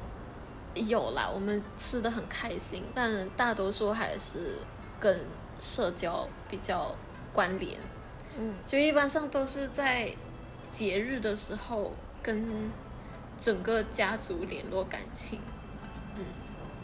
[0.75, 4.57] 有啦，我们吃的很开心，但大多数还是
[4.99, 5.25] 跟
[5.61, 6.95] 社交比较
[7.33, 7.79] 关联。
[8.39, 10.15] 嗯，就一般上都是在
[10.71, 12.71] 节日的时候跟
[13.41, 15.41] 整个家族联络感情。
[16.17, 16.25] 嗯，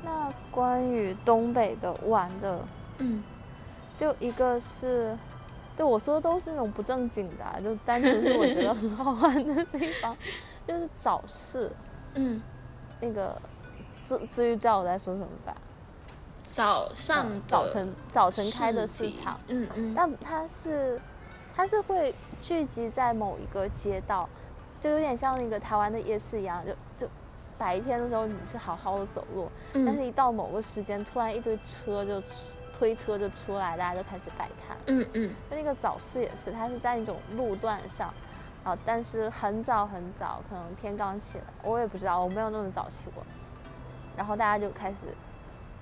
[0.03, 2.61] 那关于东北的玩的，
[2.99, 3.23] 嗯，
[3.99, 5.17] 就一个是，
[5.77, 10.17] 对我说的都是那种不正经的，就单纯是我觉得很好玩的地方，
[10.67, 11.71] 就是早市。
[12.15, 12.43] 嗯，
[13.01, 13.41] 那个
[14.09, 15.55] 至至于知道我在说什么吧？
[16.51, 21.01] 早上早晨早晨开的市场，嗯嗯，但它是。
[21.55, 24.29] 它是会聚集在某一个街道，
[24.81, 27.13] 就有点像那个台湾的夜市一样，就就
[27.59, 32.23] 白天的时候你是好好的走路，但是一到某个时间，突然一堆车就
[32.73, 34.77] 推车就出来，大家就开始摆摊。
[34.87, 35.31] 嗯嗯。
[35.51, 38.13] 就那个早市也是，它是在那种路段上，
[38.65, 43.23] 啊，但是很早很早，可能天刚起来，我也不知道，我没有那么早去过。
[44.17, 45.01] 然后大家就开始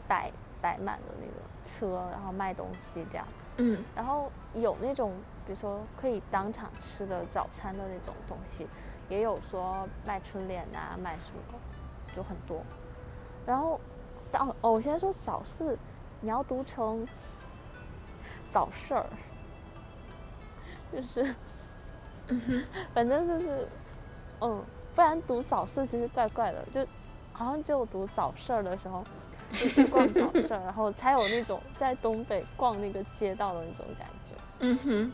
[0.08, 1.32] 摆摆满了那个
[1.64, 3.26] 车，然后卖东西这样。
[3.56, 3.82] 嗯。
[3.94, 5.12] 然后有那种。
[5.50, 8.68] 比如说可以当场吃的早餐的那种东西，
[9.08, 11.58] 也有说卖春联啊，卖什么，
[12.14, 12.62] 就很多。
[13.44, 13.80] 然后，
[14.34, 15.76] 哦哦，我先说早市，
[16.20, 17.04] 你要读成
[18.48, 19.04] 早市儿，
[20.92, 21.34] 就是，
[22.94, 23.68] 反正就是，
[24.40, 24.62] 嗯，
[24.94, 26.86] 不然读早市其实怪怪的，就
[27.32, 29.02] 好像只有读早市儿的时候，
[29.50, 34.36] 就去逛早市，然后才有那种在东北逛那个街道的那种感觉。
[34.62, 35.12] 嗯哼，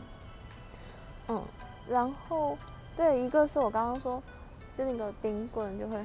[1.29, 1.43] 嗯，
[1.89, 2.57] 然后
[2.95, 4.21] 对，一个是我刚刚说，
[4.77, 6.03] 就那个冰棍就会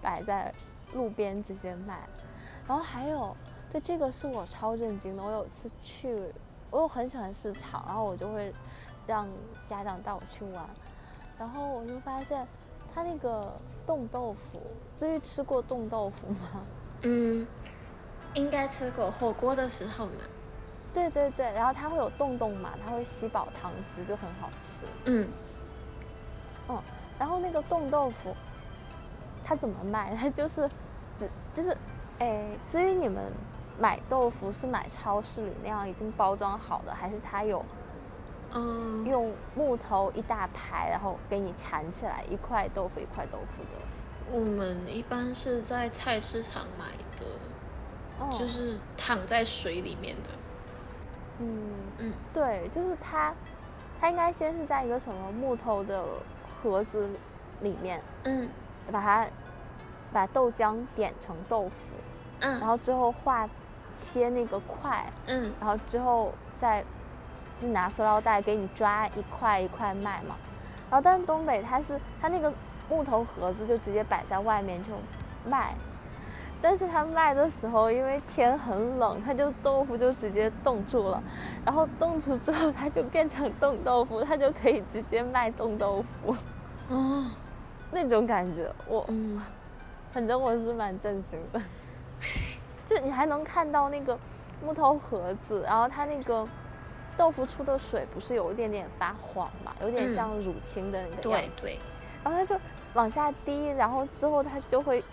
[0.00, 0.52] 摆在
[0.92, 2.00] 路边直接卖，
[2.66, 3.36] 然后还有，
[3.70, 5.22] 对，这个是我超震惊的。
[5.22, 6.32] 我有一次去，
[6.70, 8.52] 我又很喜欢市场，然后我就会
[9.06, 9.28] 让
[9.68, 10.68] 家长带我去玩，
[11.38, 12.46] 然后我就发现
[12.94, 13.52] 他那个
[13.86, 14.60] 冻豆腐，
[14.98, 16.62] 至于吃过冻豆腐吗？
[17.02, 17.46] 嗯，
[18.34, 20.12] 应该吃过火锅的时候嘛。
[20.94, 24.86] 对对对，然后它会有洞洞嘛，它会吸饱汤汁，就很好吃。
[25.06, 25.28] 嗯，
[26.68, 26.80] 嗯，
[27.18, 28.34] 然后那个冻豆腐，
[29.44, 30.14] 它怎么卖？
[30.14, 30.70] 它就是，
[31.18, 31.76] 只就是，
[32.20, 33.32] 哎，至于你们
[33.78, 37.64] 买豆腐是买超市里那样已经包装好的，还是它有
[38.52, 43.84] 嗯，用木头一大排，然后给你缠起来一块豆腐一块豆腐的？
[44.30, 46.86] 我们一般是在菜市场买
[47.18, 47.26] 的，
[48.20, 50.30] 哦就是躺在水里面的。
[51.38, 51.62] 嗯。
[51.98, 52.12] 嗯。
[52.32, 53.34] 对，就是他，
[54.00, 56.04] 他应该先是在一个什么木头的
[56.62, 57.08] 盒子
[57.60, 58.48] 里面，嗯。
[58.92, 59.26] 把它
[60.12, 61.74] 把豆浆点成豆腐，
[62.40, 63.48] 嗯，然后之后画
[63.96, 65.50] 切那个块，嗯。
[65.58, 66.84] 然后之后再
[67.60, 70.36] 就拿塑料袋给你抓一块一块卖嘛。
[70.90, 72.52] 然后但是东北它是它那个
[72.90, 74.94] 木头盒子就直接摆在外面就
[75.46, 75.74] 卖，
[76.64, 81.22] 但是他卖的时候因为天很冷，他就豆腐就直接冻住了，
[81.62, 86.34] 然后冻住之后它就变成冻豆腐，它就可以直接卖冻豆腐。
[86.88, 87.26] 哦，
[87.92, 89.42] 那种感觉，我嗯
[90.10, 91.60] 反正我是蛮震惊的。
[92.88, 94.18] 就你还能看到那个
[94.64, 96.48] 木头盒子，然后它那个
[97.14, 100.14] 豆腐出的水不是有一点点发黄嘛，有点嗯。
[100.14, 101.78] 像乳清的那个样子，对对，
[102.24, 102.58] 然后它就
[102.94, 105.04] 往下滴，然后之后它就会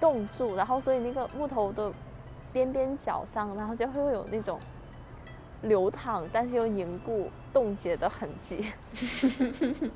[0.00, 1.92] 冻住，然后所以那个木头的
[2.52, 4.58] 边边角上，然后就会有那种
[5.62, 8.72] 流淌但是又凝固冻结的痕迹。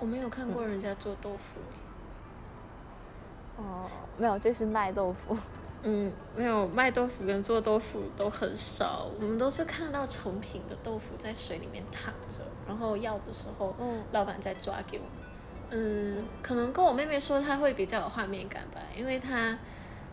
[0.00, 1.60] 我没有看过人家做豆腐。
[3.62, 5.36] 哦，没有，这是卖豆腐。
[5.82, 15.27] 嗯，没有卖豆腐跟做豆腐都很少，我们都是看到成品的豆腐在水里面躺着，然后要的时候，嗯老板再抓给我们。
[15.70, 19.58] 嗯，可能跟我妹妹说她会比较有画面感吧，因为她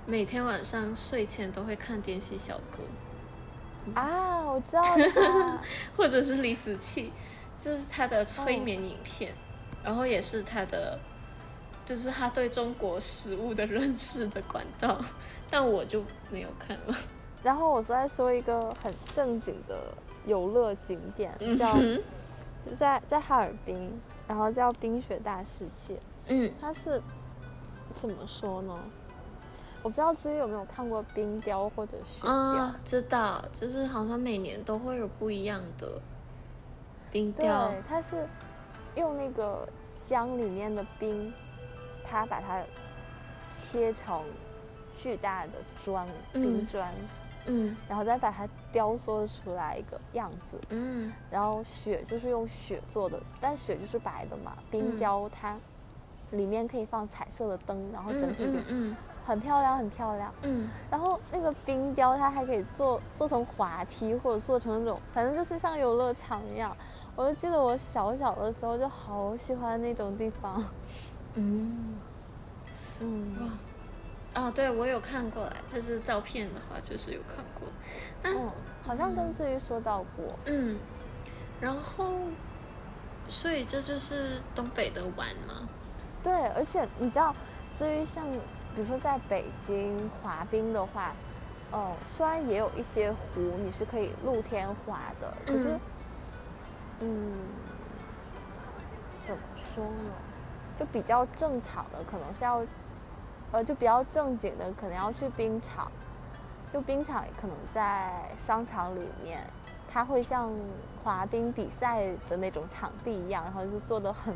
[0.06, 4.98] 每天晚上睡前都会看《点心小哥啊，我知道它。》
[5.96, 7.10] 或者是李子柒，
[7.58, 9.34] 就是她的催眠影片，
[9.84, 11.00] 然后也是她的，
[11.86, 15.00] 就是她对中国食物的认识的管道，
[15.50, 16.96] 但我就没有看了。
[17.44, 19.94] 然后我再说一个很正经的
[20.26, 22.02] 游乐景点，叫嗯
[22.66, 26.00] 就在在哈尔滨，然后叫冰雪大世界。
[26.28, 27.02] 嗯它是
[27.94, 28.78] 怎么说呢？
[29.84, 32.32] 我不知道思雨有没有看过冰雕或者雪雕。
[32.32, 36.02] 啊，知道，就是好像每年都会有不一样的
[37.12, 37.70] 冰雕。
[37.70, 38.28] 对，它是
[38.96, 39.68] 用那个
[40.04, 41.32] 江里面的冰，
[42.04, 42.64] 它把它
[43.48, 44.24] 切成
[44.98, 45.52] 巨大的
[45.84, 47.08] 砖，冰嗯砖，嗯
[47.88, 50.60] 然后再把它雕塑出来一个样子。
[50.70, 54.54] 嗯然后雪就是用雪做的，但雪就是白的嘛。
[54.72, 55.58] 冰嗯雕它
[56.32, 60.34] 里面可以放彩色的灯，然后整嗯体就嗯嗯很漂亮，很漂亮。
[60.44, 66.76] 嗯然后那个冰雕它还可以做做成滑梯，或者做成那种，反正就是像游乐场一样。
[67.16, 70.62] 我就记得我小小的时候就好喜欢那种地方。
[71.36, 71.96] 嗯，
[73.00, 73.48] 嗯，哇，
[74.36, 77.68] 哦，对我有看过来，就是照片的话就是有看过。
[78.24, 78.52] 嗯，
[78.86, 80.38] 好像跟志宇说到过。
[80.46, 80.78] 嗯，
[81.62, 82.12] 然后，
[83.30, 85.68] 所以这就是东北的玩吗？
[86.22, 87.34] 对，而且你知道，
[87.74, 88.30] 至于像
[88.76, 91.14] 比如说在北京滑冰的话，
[91.72, 95.80] 哦、虽然也有一些湖你是可以露天滑的，可是
[97.00, 97.34] 嗯，嗯，
[99.24, 99.42] 怎么
[99.74, 100.12] 说呢？
[100.78, 102.62] 就比较正常的可能是要，
[103.52, 105.92] 呃，就比较正经的可能要去冰场，
[106.74, 109.42] 就冰场可能在商场里面，
[109.90, 110.52] 它会像
[111.04, 114.34] 滑冰比赛的那种场地一样，然后就做的很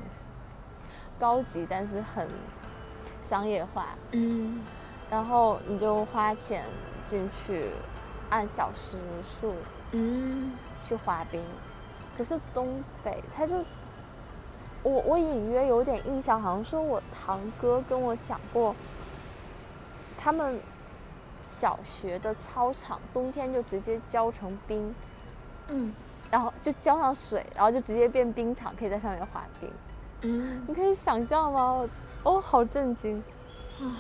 [1.20, 2.28] 高级，但是很
[3.24, 3.88] 商业化。
[4.12, 4.62] 嗯
[5.12, 6.64] 然后你就花钱
[7.04, 7.66] 进去，
[8.30, 9.56] 按小时数
[9.92, 10.54] 嗯
[10.88, 11.42] 去滑冰。
[12.16, 13.56] 可是东北，他就
[14.84, 18.76] 我我隐约有点印象，好像说我堂哥跟我讲过，
[20.22, 20.60] 他们
[21.42, 24.94] 小学的操场冬天就直接浇成冰，
[25.70, 25.94] 嗯
[26.30, 29.72] 然后就浇上水，然后就直接变冰场，可以在上面滑冰。
[30.22, 31.88] 嗯，你可以想象吗？
[32.24, 33.24] 哦，好震惊！
[33.80, 33.96] 啊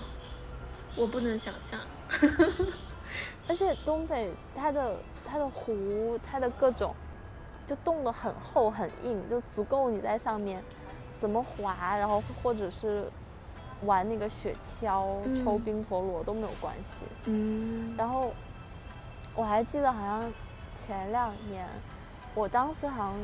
[0.98, 1.80] 我不能想象。
[3.48, 6.94] 而且东北它的它的湖，它的各种
[7.66, 10.62] 就冻得很厚很硬，就足够你在上面
[11.18, 13.10] 怎么滑，然后或者是
[13.86, 17.06] 玩那个雪橇、嗯抽冰陀螺都没有关系。
[17.26, 18.32] 嗯然后
[19.36, 20.34] 我还记得好像
[20.86, 21.66] 前两年，
[22.36, 23.16] 我当时好像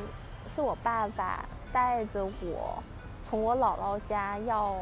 [0.46, 2.82] 是我爸爸带着我
[3.22, 4.76] 从我姥姥家要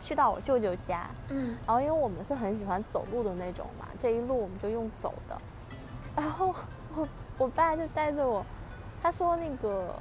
[0.00, 5.40] 去到我舅舅家，嗯然后因为我们是很喜欢走路的那种嘛，这一路我们就用走的。
[6.16, 6.54] 然后
[6.96, 7.08] 我
[7.38, 8.44] 我爸就带着我，
[9.00, 9.94] 他说那个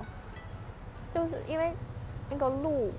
[1.13, 1.71] 就是因为
[2.29, 2.91] 那个路，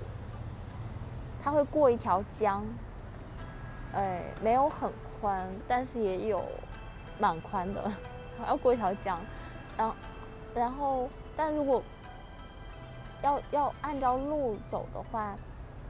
[1.43, 2.63] 他会过一条江，
[3.93, 6.43] 哎，没有很宽，但是也有
[7.19, 7.91] 蛮宽的，
[8.39, 9.19] 还 要过一条江，
[9.77, 9.95] 然后
[10.53, 11.81] 然后但如果
[13.23, 15.35] 要要按照路走的话，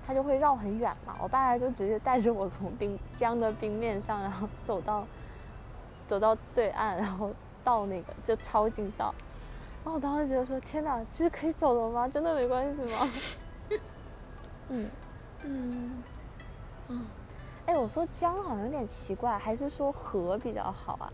[0.05, 1.15] 他就会绕很远嘛。
[1.21, 5.05] 我爸就直接带着我从冰江的冰面上，然后走到
[6.07, 7.31] 走到对岸，然后
[7.63, 9.13] 到那个就超近道。
[9.83, 12.07] 然后我当时觉得说：“天哪，这是可以走的吗？
[12.07, 13.09] 真的没关系吗？”
[14.69, 14.89] 嗯，
[15.43, 16.03] 嗯
[16.87, 17.05] 嗯，
[17.65, 21.11] 哎，我说江好像有点奇怪，还是说河比较好啊？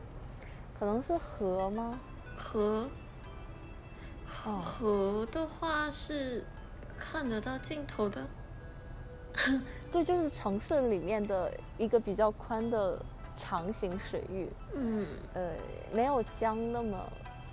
[0.79, 1.99] 可能是河吗？
[2.37, 2.89] 河
[4.45, 6.45] 哦，河的话是
[6.97, 8.25] 看得到尽头的。
[9.91, 12.99] 对，就是城市里面的一个比较宽的
[13.35, 15.51] 长形水域，嗯，呃，
[15.93, 16.97] 没有江那么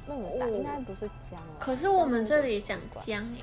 [0.06, 1.54] 那么大，哦应该不是江了。
[1.58, 3.42] 可是我们这里讲怪江诶，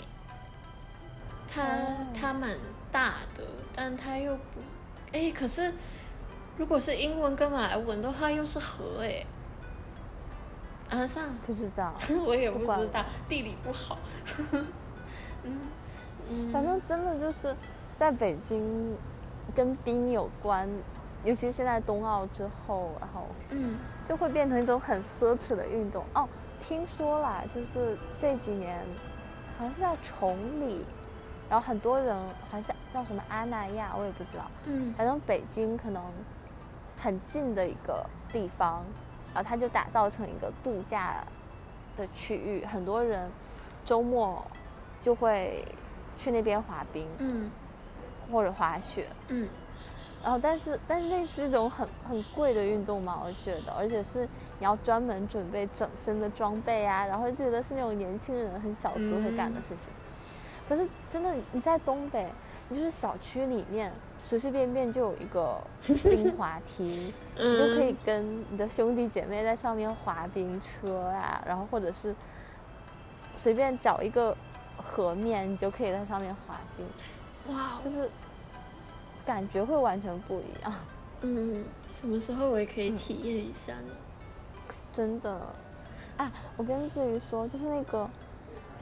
[1.47, 2.57] 它哦它蛮
[2.91, 3.43] 大的，
[3.75, 4.59] 但它又不，
[5.13, 5.73] 哎，可是
[6.57, 9.25] 如果是英文跟马来文的话，又是河哎。
[10.89, 11.93] 啊，算了，不知道，
[12.25, 13.97] 我也不知道，地理不好。
[15.43, 15.61] 嗯
[16.29, 17.55] 嗯，反正真的就是
[17.97, 18.95] 在北京
[19.55, 20.69] 跟冰有关，
[21.23, 23.77] 尤其现在冬奥之后，然后嗯
[24.07, 26.27] 就会变成一种很奢侈的运动哦。
[26.67, 28.85] 听说啦，就是这几年
[29.57, 30.85] 好像是在崇礼，
[31.51, 32.15] 然后很多人
[32.49, 36.01] 好像是叫什么阿那亚，我也不知道，嗯反正北京可能
[36.97, 38.81] 很近的一个地方，
[39.33, 41.21] 然后它就打造成一个度假
[41.97, 43.29] 的区域，很多人
[43.83, 44.41] 周末
[45.01, 45.65] 就会
[46.17, 47.51] 去那边滑冰嗯
[48.31, 49.07] 或者滑雪。
[49.27, 49.49] 嗯
[50.23, 54.25] 然后，但是但是那是一种很很贵的运动嘛，我觉得，而且是
[54.57, 59.87] 你要专门准备整身的装备啊，然后觉得是那种年轻人很小资会干的事情。
[60.69, 62.27] 可是真的你在东北，
[62.69, 63.91] 你就是小区里面
[64.23, 65.59] 随随便便就有一个
[66.03, 72.15] 冰滑梯，你就可以跟你的兄弟姐妹在上面滑冰车啊，然后或者是
[73.35, 74.35] 随便找一个
[74.77, 78.09] 河面，你就可以在上面滑冰，哇哦，就是
[79.25, 80.73] 感觉会完全不一样。
[81.23, 83.93] 嗯，什么时候我也可以体验一下呢？
[84.93, 85.39] 真的
[86.17, 86.31] 啊！
[86.57, 88.09] 我跟志宇说，就是那个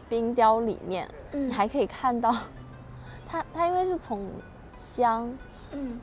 [0.10, 2.36] 冰雕里面，嗯你还可以看到
[3.30, 4.28] 它，它因为是从
[4.96, 5.32] 箱
[5.72, 6.00] 嗯，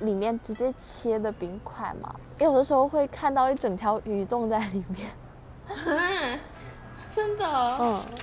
[0.00, 5.10] 里面直接切的冰块嘛，有的时候会看到一整条鱼冻在里面。
[5.68, 6.38] 啊，
[7.14, 8.18] 真的哦、 嗯，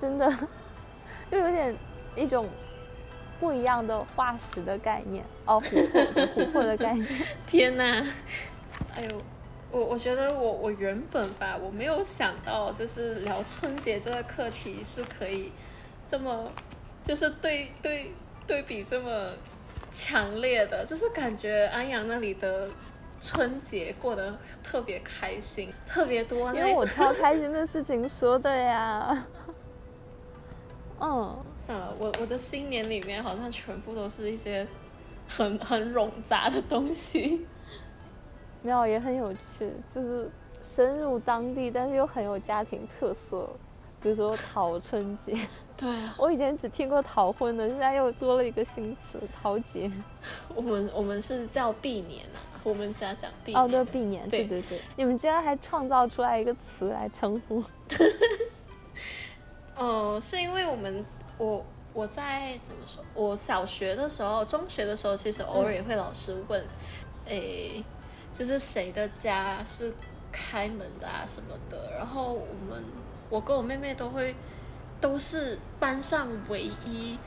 [0.00, 0.32] 真的，
[1.30, 1.76] 就有点
[2.16, 2.46] 一种
[3.38, 7.06] 不一样的化石的概念哦，琥珀的琥珀的概念。
[7.46, 7.84] 天哪！
[8.96, 9.22] 哎呦，
[9.70, 15.52] 我我觉得我我原本吧，我没有想到就是聊春节这个课题是可以
[16.08, 16.50] 这么，
[17.04, 18.12] 就是对对
[18.46, 19.30] 对比这么
[19.92, 22.68] 强烈的，就是感觉安阳那里的
[23.20, 27.12] 春节过得特别开心，特别多因为我那种。
[27.12, 29.26] 挑开心的事情说的呀。
[31.00, 34.66] 嗯，算了，我我的新年里面好像全部都是一些
[35.28, 37.46] 很很冗杂的东西。
[38.62, 40.30] 没有也很有趣，就是
[40.62, 43.48] 深入当地，但是又很有家庭特色。
[44.02, 45.36] 比如说桃春节，
[45.76, 49.90] 对啊， 我以前只听过逃婚的，现在又多了一个新词桃节。
[50.54, 53.62] 我们我们是叫避年啊，我们家讲避年。
[53.62, 57.62] 哦，对，避年，对对对对，你们竟然还创造出来一个词来称呼。
[59.76, 61.04] 哦，是因为我们
[61.36, 63.04] 我我在怎么说？
[63.14, 66.64] 我小学的时候、中学的时候，其实偶尔也会老师问，
[67.26, 67.84] 诶，
[68.40, 69.92] 就是谁的家是
[70.32, 71.92] 开门的啊什么的。
[71.98, 72.82] 然后我们
[73.28, 74.34] 我跟我妹妹都会
[74.98, 77.18] 都是班上唯一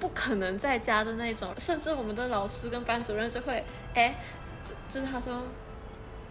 [0.00, 3.62] 不可能在家的那种，甚至我们的老师跟班主任就会，
[3.92, 4.16] 哎，
[4.64, 5.42] 就就是他说，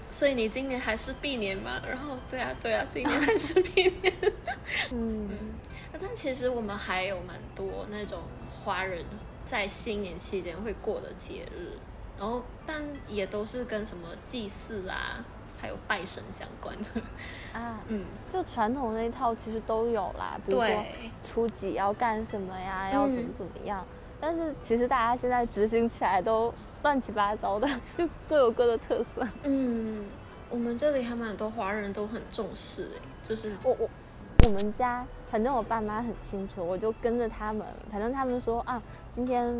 [0.10, 1.80] 所以你今年还是闭年吗？
[1.88, 4.12] 然后对啊对啊，今年还是闭年。
[4.90, 5.30] 嗯，
[6.00, 8.24] 但其实我们还有蛮多那种
[8.64, 9.06] 华人
[9.46, 11.78] 在新年期间会过的节日，
[12.22, 15.26] 然后但也都是跟什么祭祀啊，
[15.60, 17.02] 还有拜神相关的。
[17.52, 23.84] 啊，嗯，就传统那一套其实都有啦，比如说对，初几要干什么呀，要怎么嗯怎么样。
[24.20, 26.54] 但是其实大家现在执行起来都
[26.84, 27.68] 乱七八糟的，
[27.98, 29.28] 就各有各的特色。
[29.42, 30.06] 嗯，
[30.48, 33.90] 我们这里还蛮多华人都很重视哎，就是我我
[34.46, 37.66] 我们家，反正我爸妈很清楚，我就跟着他们。
[37.92, 38.80] 反正他们说啊，
[39.12, 39.58] 今天，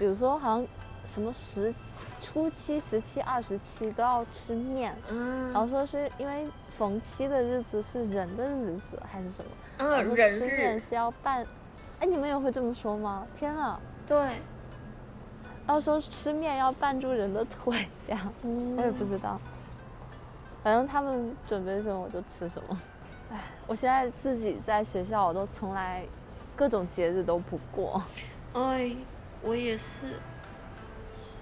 [0.00, 0.66] 比如说好像
[1.12, 1.74] 什么十
[2.20, 6.46] 初七、十七、二十七都要吃面，嗯，然后说是因为
[6.76, 9.50] 逢七的日子是人的日子还是什么？
[9.78, 11.46] 嗯，人吃面，是要办，
[12.00, 13.26] 哎，你们也会这么说吗？
[13.38, 13.80] 天啊！
[14.06, 14.18] 对，
[15.66, 19.40] 然后说吃面要绊住人的腿，这样嗯我也不知道。
[20.62, 22.78] 反正他们准备什么我就吃什么。
[23.30, 26.04] 哎，我现在自己在学校，我都从来
[26.56, 28.02] 各种节日都不过。
[28.54, 28.90] 哎，
[29.42, 30.06] 我也是，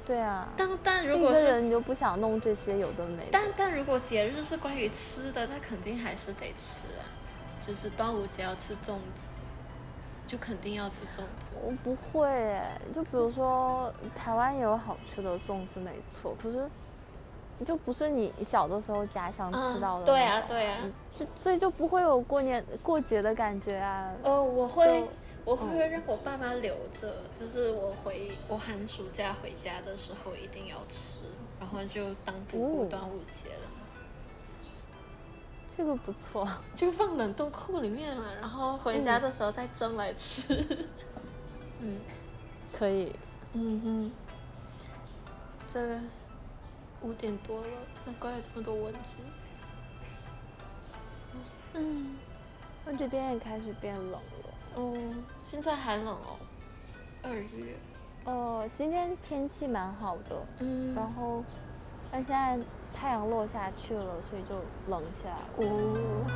[0.07, 3.28] 对啊，但但如果是人你就不想弄这些有的没的。
[3.32, 7.02] 但但如果节日是关于吃的，那肯定还是得吃啊。
[7.61, 9.30] 就是端午节要吃粽子，
[10.26, 11.50] 就肯定要吃粽子。
[11.61, 16.68] 我不会哎，就比如说台湾也有好吃的粽子，没错，可是
[17.64, 20.78] 就不是你小的时候家乡吃到的、对啊，对啊。
[21.16, 24.12] 就所以就不会有过年过节的感觉啊。
[24.22, 25.09] 哦，我会就
[25.47, 31.20] 我会让我爸妈留着，就是我回我寒暑假回家的时候一定要吃，
[31.61, 33.70] 然后就当不过哦端午节了，
[35.76, 40.53] 这个不错， 就放冷冻库里面嘛，然后回家的时候再蒸来吃。
[41.80, 42.01] 嗯
[42.76, 43.14] 可以。
[43.53, 44.12] 嗯哼，
[45.72, 46.01] 这个
[47.03, 47.68] 五点多了，
[48.05, 49.16] 难怪有这么多蚊子。
[51.72, 52.16] 嗯，
[52.84, 54.20] 我这边也开始变冷了。
[54.77, 54.95] 哦，
[55.43, 56.39] 现在还冷哦，
[57.22, 57.77] 二月。
[58.24, 61.43] 哦，今天天气蛮好的，嗯，然后
[62.11, 62.59] 但现在
[62.95, 64.57] 太阳落下去了，所以就
[64.89, 65.39] 冷起来了。
[65.57, 66.27] 哦。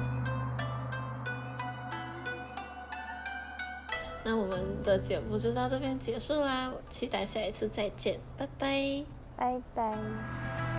[4.22, 9.04] 那我们的节目就到这边结束啦，我期待下一次再见，拜拜。
[9.36, 10.69] 拜拜。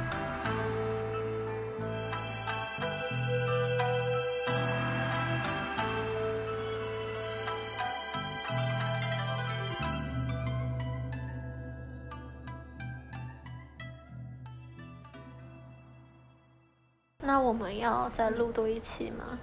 [17.31, 19.39] 那我们要再录多一期吗？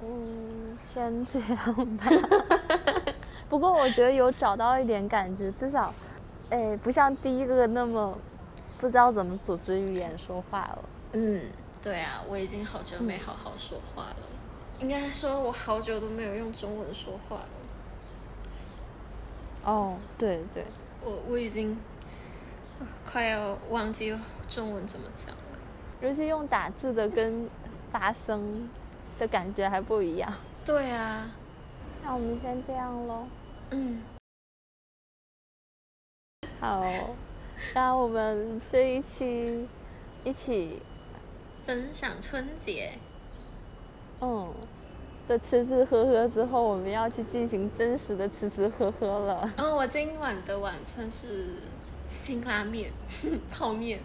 [0.00, 2.06] 嗯，先这样吧。
[3.50, 5.92] 不过我觉得有找到一点感觉，至少，
[6.50, 8.16] 哎，不像第一个那么
[8.78, 10.78] 不知道怎么组织语言说话了。
[11.14, 11.42] 嗯，
[11.82, 14.16] 对啊，我已经好久没好好说话了，
[14.78, 17.48] 应该说我好久都没有用中文说话了。
[19.64, 20.64] 哦，对对，
[21.00, 21.76] 我我已经
[22.78, 24.16] 呃快要忘记
[24.48, 25.40] 中文怎么讲了。
[26.04, 27.48] 尤其用打字的跟
[27.90, 28.68] 发声
[29.18, 30.30] 的感觉还不一样。
[30.62, 31.30] 对啊，
[32.04, 33.26] 那我们先这样喽。
[33.70, 34.02] 嗯，
[36.60, 36.84] 好，
[37.74, 39.66] 那我们这一期
[40.24, 40.82] 一起
[41.64, 42.98] 分享春节。
[44.20, 44.52] 嗯
[45.26, 49.50] 的吃吃喝喝之后，我们要去进行真实的吃吃喝喝了。
[49.56, 51.46] 然后我今晚的晚餐是
[52.06, 52.92] 辛拉面、
[53.50, 54.00] 泡面。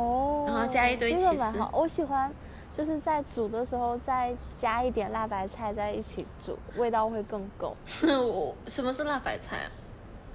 [0.00, 2.32] 哦，然后加一堆这起司我喜欢，
[2.74, 7.76] 就是在煮的时候再加一点辣白菜在一起煮，味道会更够。
[8.02, 9.70] 我什么是辣白菜啊？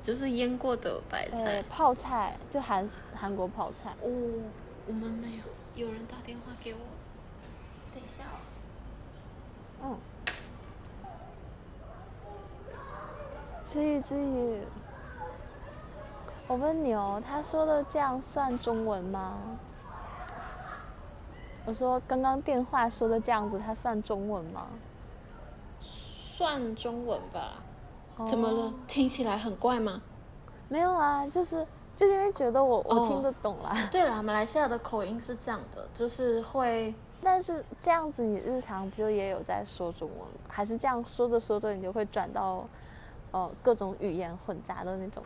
[0.01, 3.89] 就是腌过的白呃菜。，泡菜就韩韩国泡菜。
[4.01, 4.09] 哦，
[4.88, 6.80] 我们没有，有人打电话给我。
[7.93, 8.24] 等一下
[9.82, 9.84] 哦。
[9.84, 9.97] 嗯。
[13.66, 14.59] 子宇子宇，
[16.48, 19.34] 我问你哦，他说的这样算中文吗？
[21.66, 24.68] 我说刚刚电话说的这样子，它算中文吗？
[25.80, 27.54] 算中文吧。
[28.28, 28.74] 怎么了哦？？
[28.86, 30.00] 听起来很怪吗？
[30.70, 31.66] 没有啊，就是
[31.96, 33.76] 就是因为觉得我我哦听得懂啦。
[33.91, 36.93] 对啦，马来西亚的口音是这样的，就是会
[37.24, 40.34] 但是这样子，你日常不就也有在说中文吗？
[40.48, 42.64] 还是这样说着说着，你就会转到，
[43.32, 45.24] 呃，各种语言混杂的那种？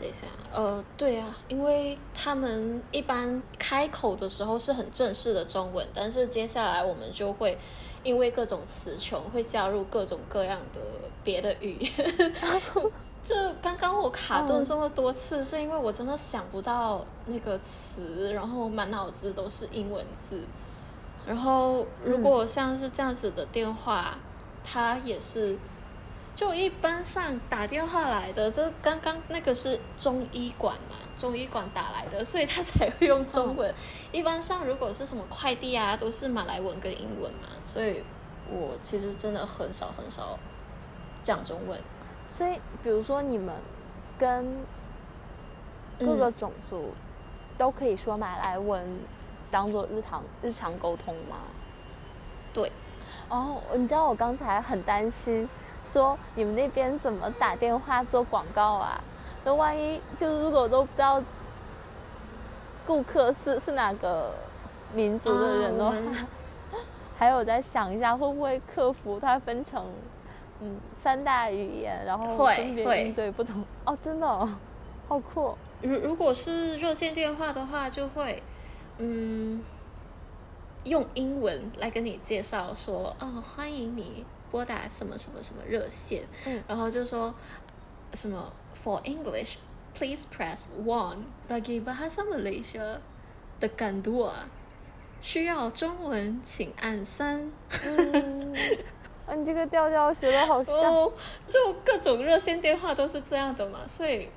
[0.00, 7.58] 等一下，呃，对啊，因为他们一般开口的时候是很正式的中文，但是接下来我们就会
[8.02, 10.80] 因为各种词穷，会加入各种各样的
[11.22, 12.34] 别的语言，
[13.22, 20.40] 就刚刚我卡顿这么多次，是因为我真的想不到那个词，然后满脑子都是英文字。
[21.26, 24.16] 然后如果像是这样子的电话，
[24.64, 25.56] 它也是，
[26.34, 33.74] 就一般上打电话来的，就刚刚那个是中医馆嘛，中医馆打来的，所以他才会用中文。
[34.10, 38.02] 一般上如果是什么快递啊，都是马来文跟英文嘛，所以
[38.50, 40.38] 我其实真的很少很少
[41.22, 41.78] 讲中文。
[42.28, 43.54] 所以，比如说你们
[44.18, 44.56] 跟
[45.98, 46.94] 各个种族
[47.58, 49.00] 都可以说马来文，
[49.50, 51.36] 当做日常日常沟通吗？
[52.54, 52.72] 对。
[53.28, 55.48] 哦，你知道我刚才很担心，
[55.90, 59.00] 说你们那边怎么打电话做广告啊？
[59.44, 61.22] 那万一就是如果都不知道
[62.86, 64.32] 顾客是是哪个
[64.94, 65.96] 民族的人的话，
[67.18, 69.84] 还有在想一下会不会客服它分成。
[70.62, 74.46] 嗯，三大语言，然后分别应对不同哦，真的，哦
[75.08, 75.56] 好酷。
[75.80, 78.42] 如如果是热线电话的话，就会
[78.98, 79.64] 嗯
[80.84, 86.26] 用英文来跟你介绍说，哦，欢迎你拨打什么什么什么热线，
[86.66, 87.34] 然后就说
[88.14, 89.56] 什么 For English,
[89.94, 91.24] please press one.
[91.48, 92.98] Bagi bahasa Malaysia,
[93.60, 94.32] tekan dua.
[95.22, 97.52] 需要中文，请按三。
[97.84, 98.54] 嗯
[99.32, 100.74] 你这个调调学的好像，
[101.46, 104.28] 就各种热线电话都是这样的嘛，所以，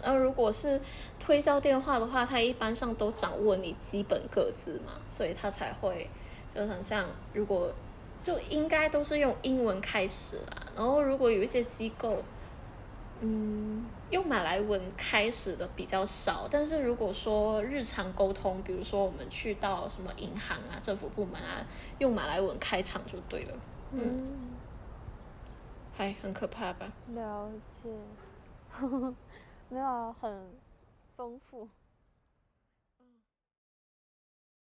[0.00, 0.80] 呃，如果是
[1.18, 6.08] 推销电话的话，他一般上都掌握你基本个字嘛，所以他才会
[6.54, 7.04] 就很像，
[7.34, 7.74] 如果
[8.26, 12.20] 就应该都是用英文开始啦，然后如果有一些机构，
[13.20, 21.64] 嗯，用马来文开始的比较少，但是如果说日常沟通，比如说我们去到什么银行啊、政府部门啊，
[22.00, 23.54] 用马来文开场就对了。
[23.92, 24.26] 嗯，
[25.96, 26.92] 还很可怕吧？
[27.14, 27.88] 了解，
[29.70, 30.50] 没有很
[31.16, 31.68] 丰富。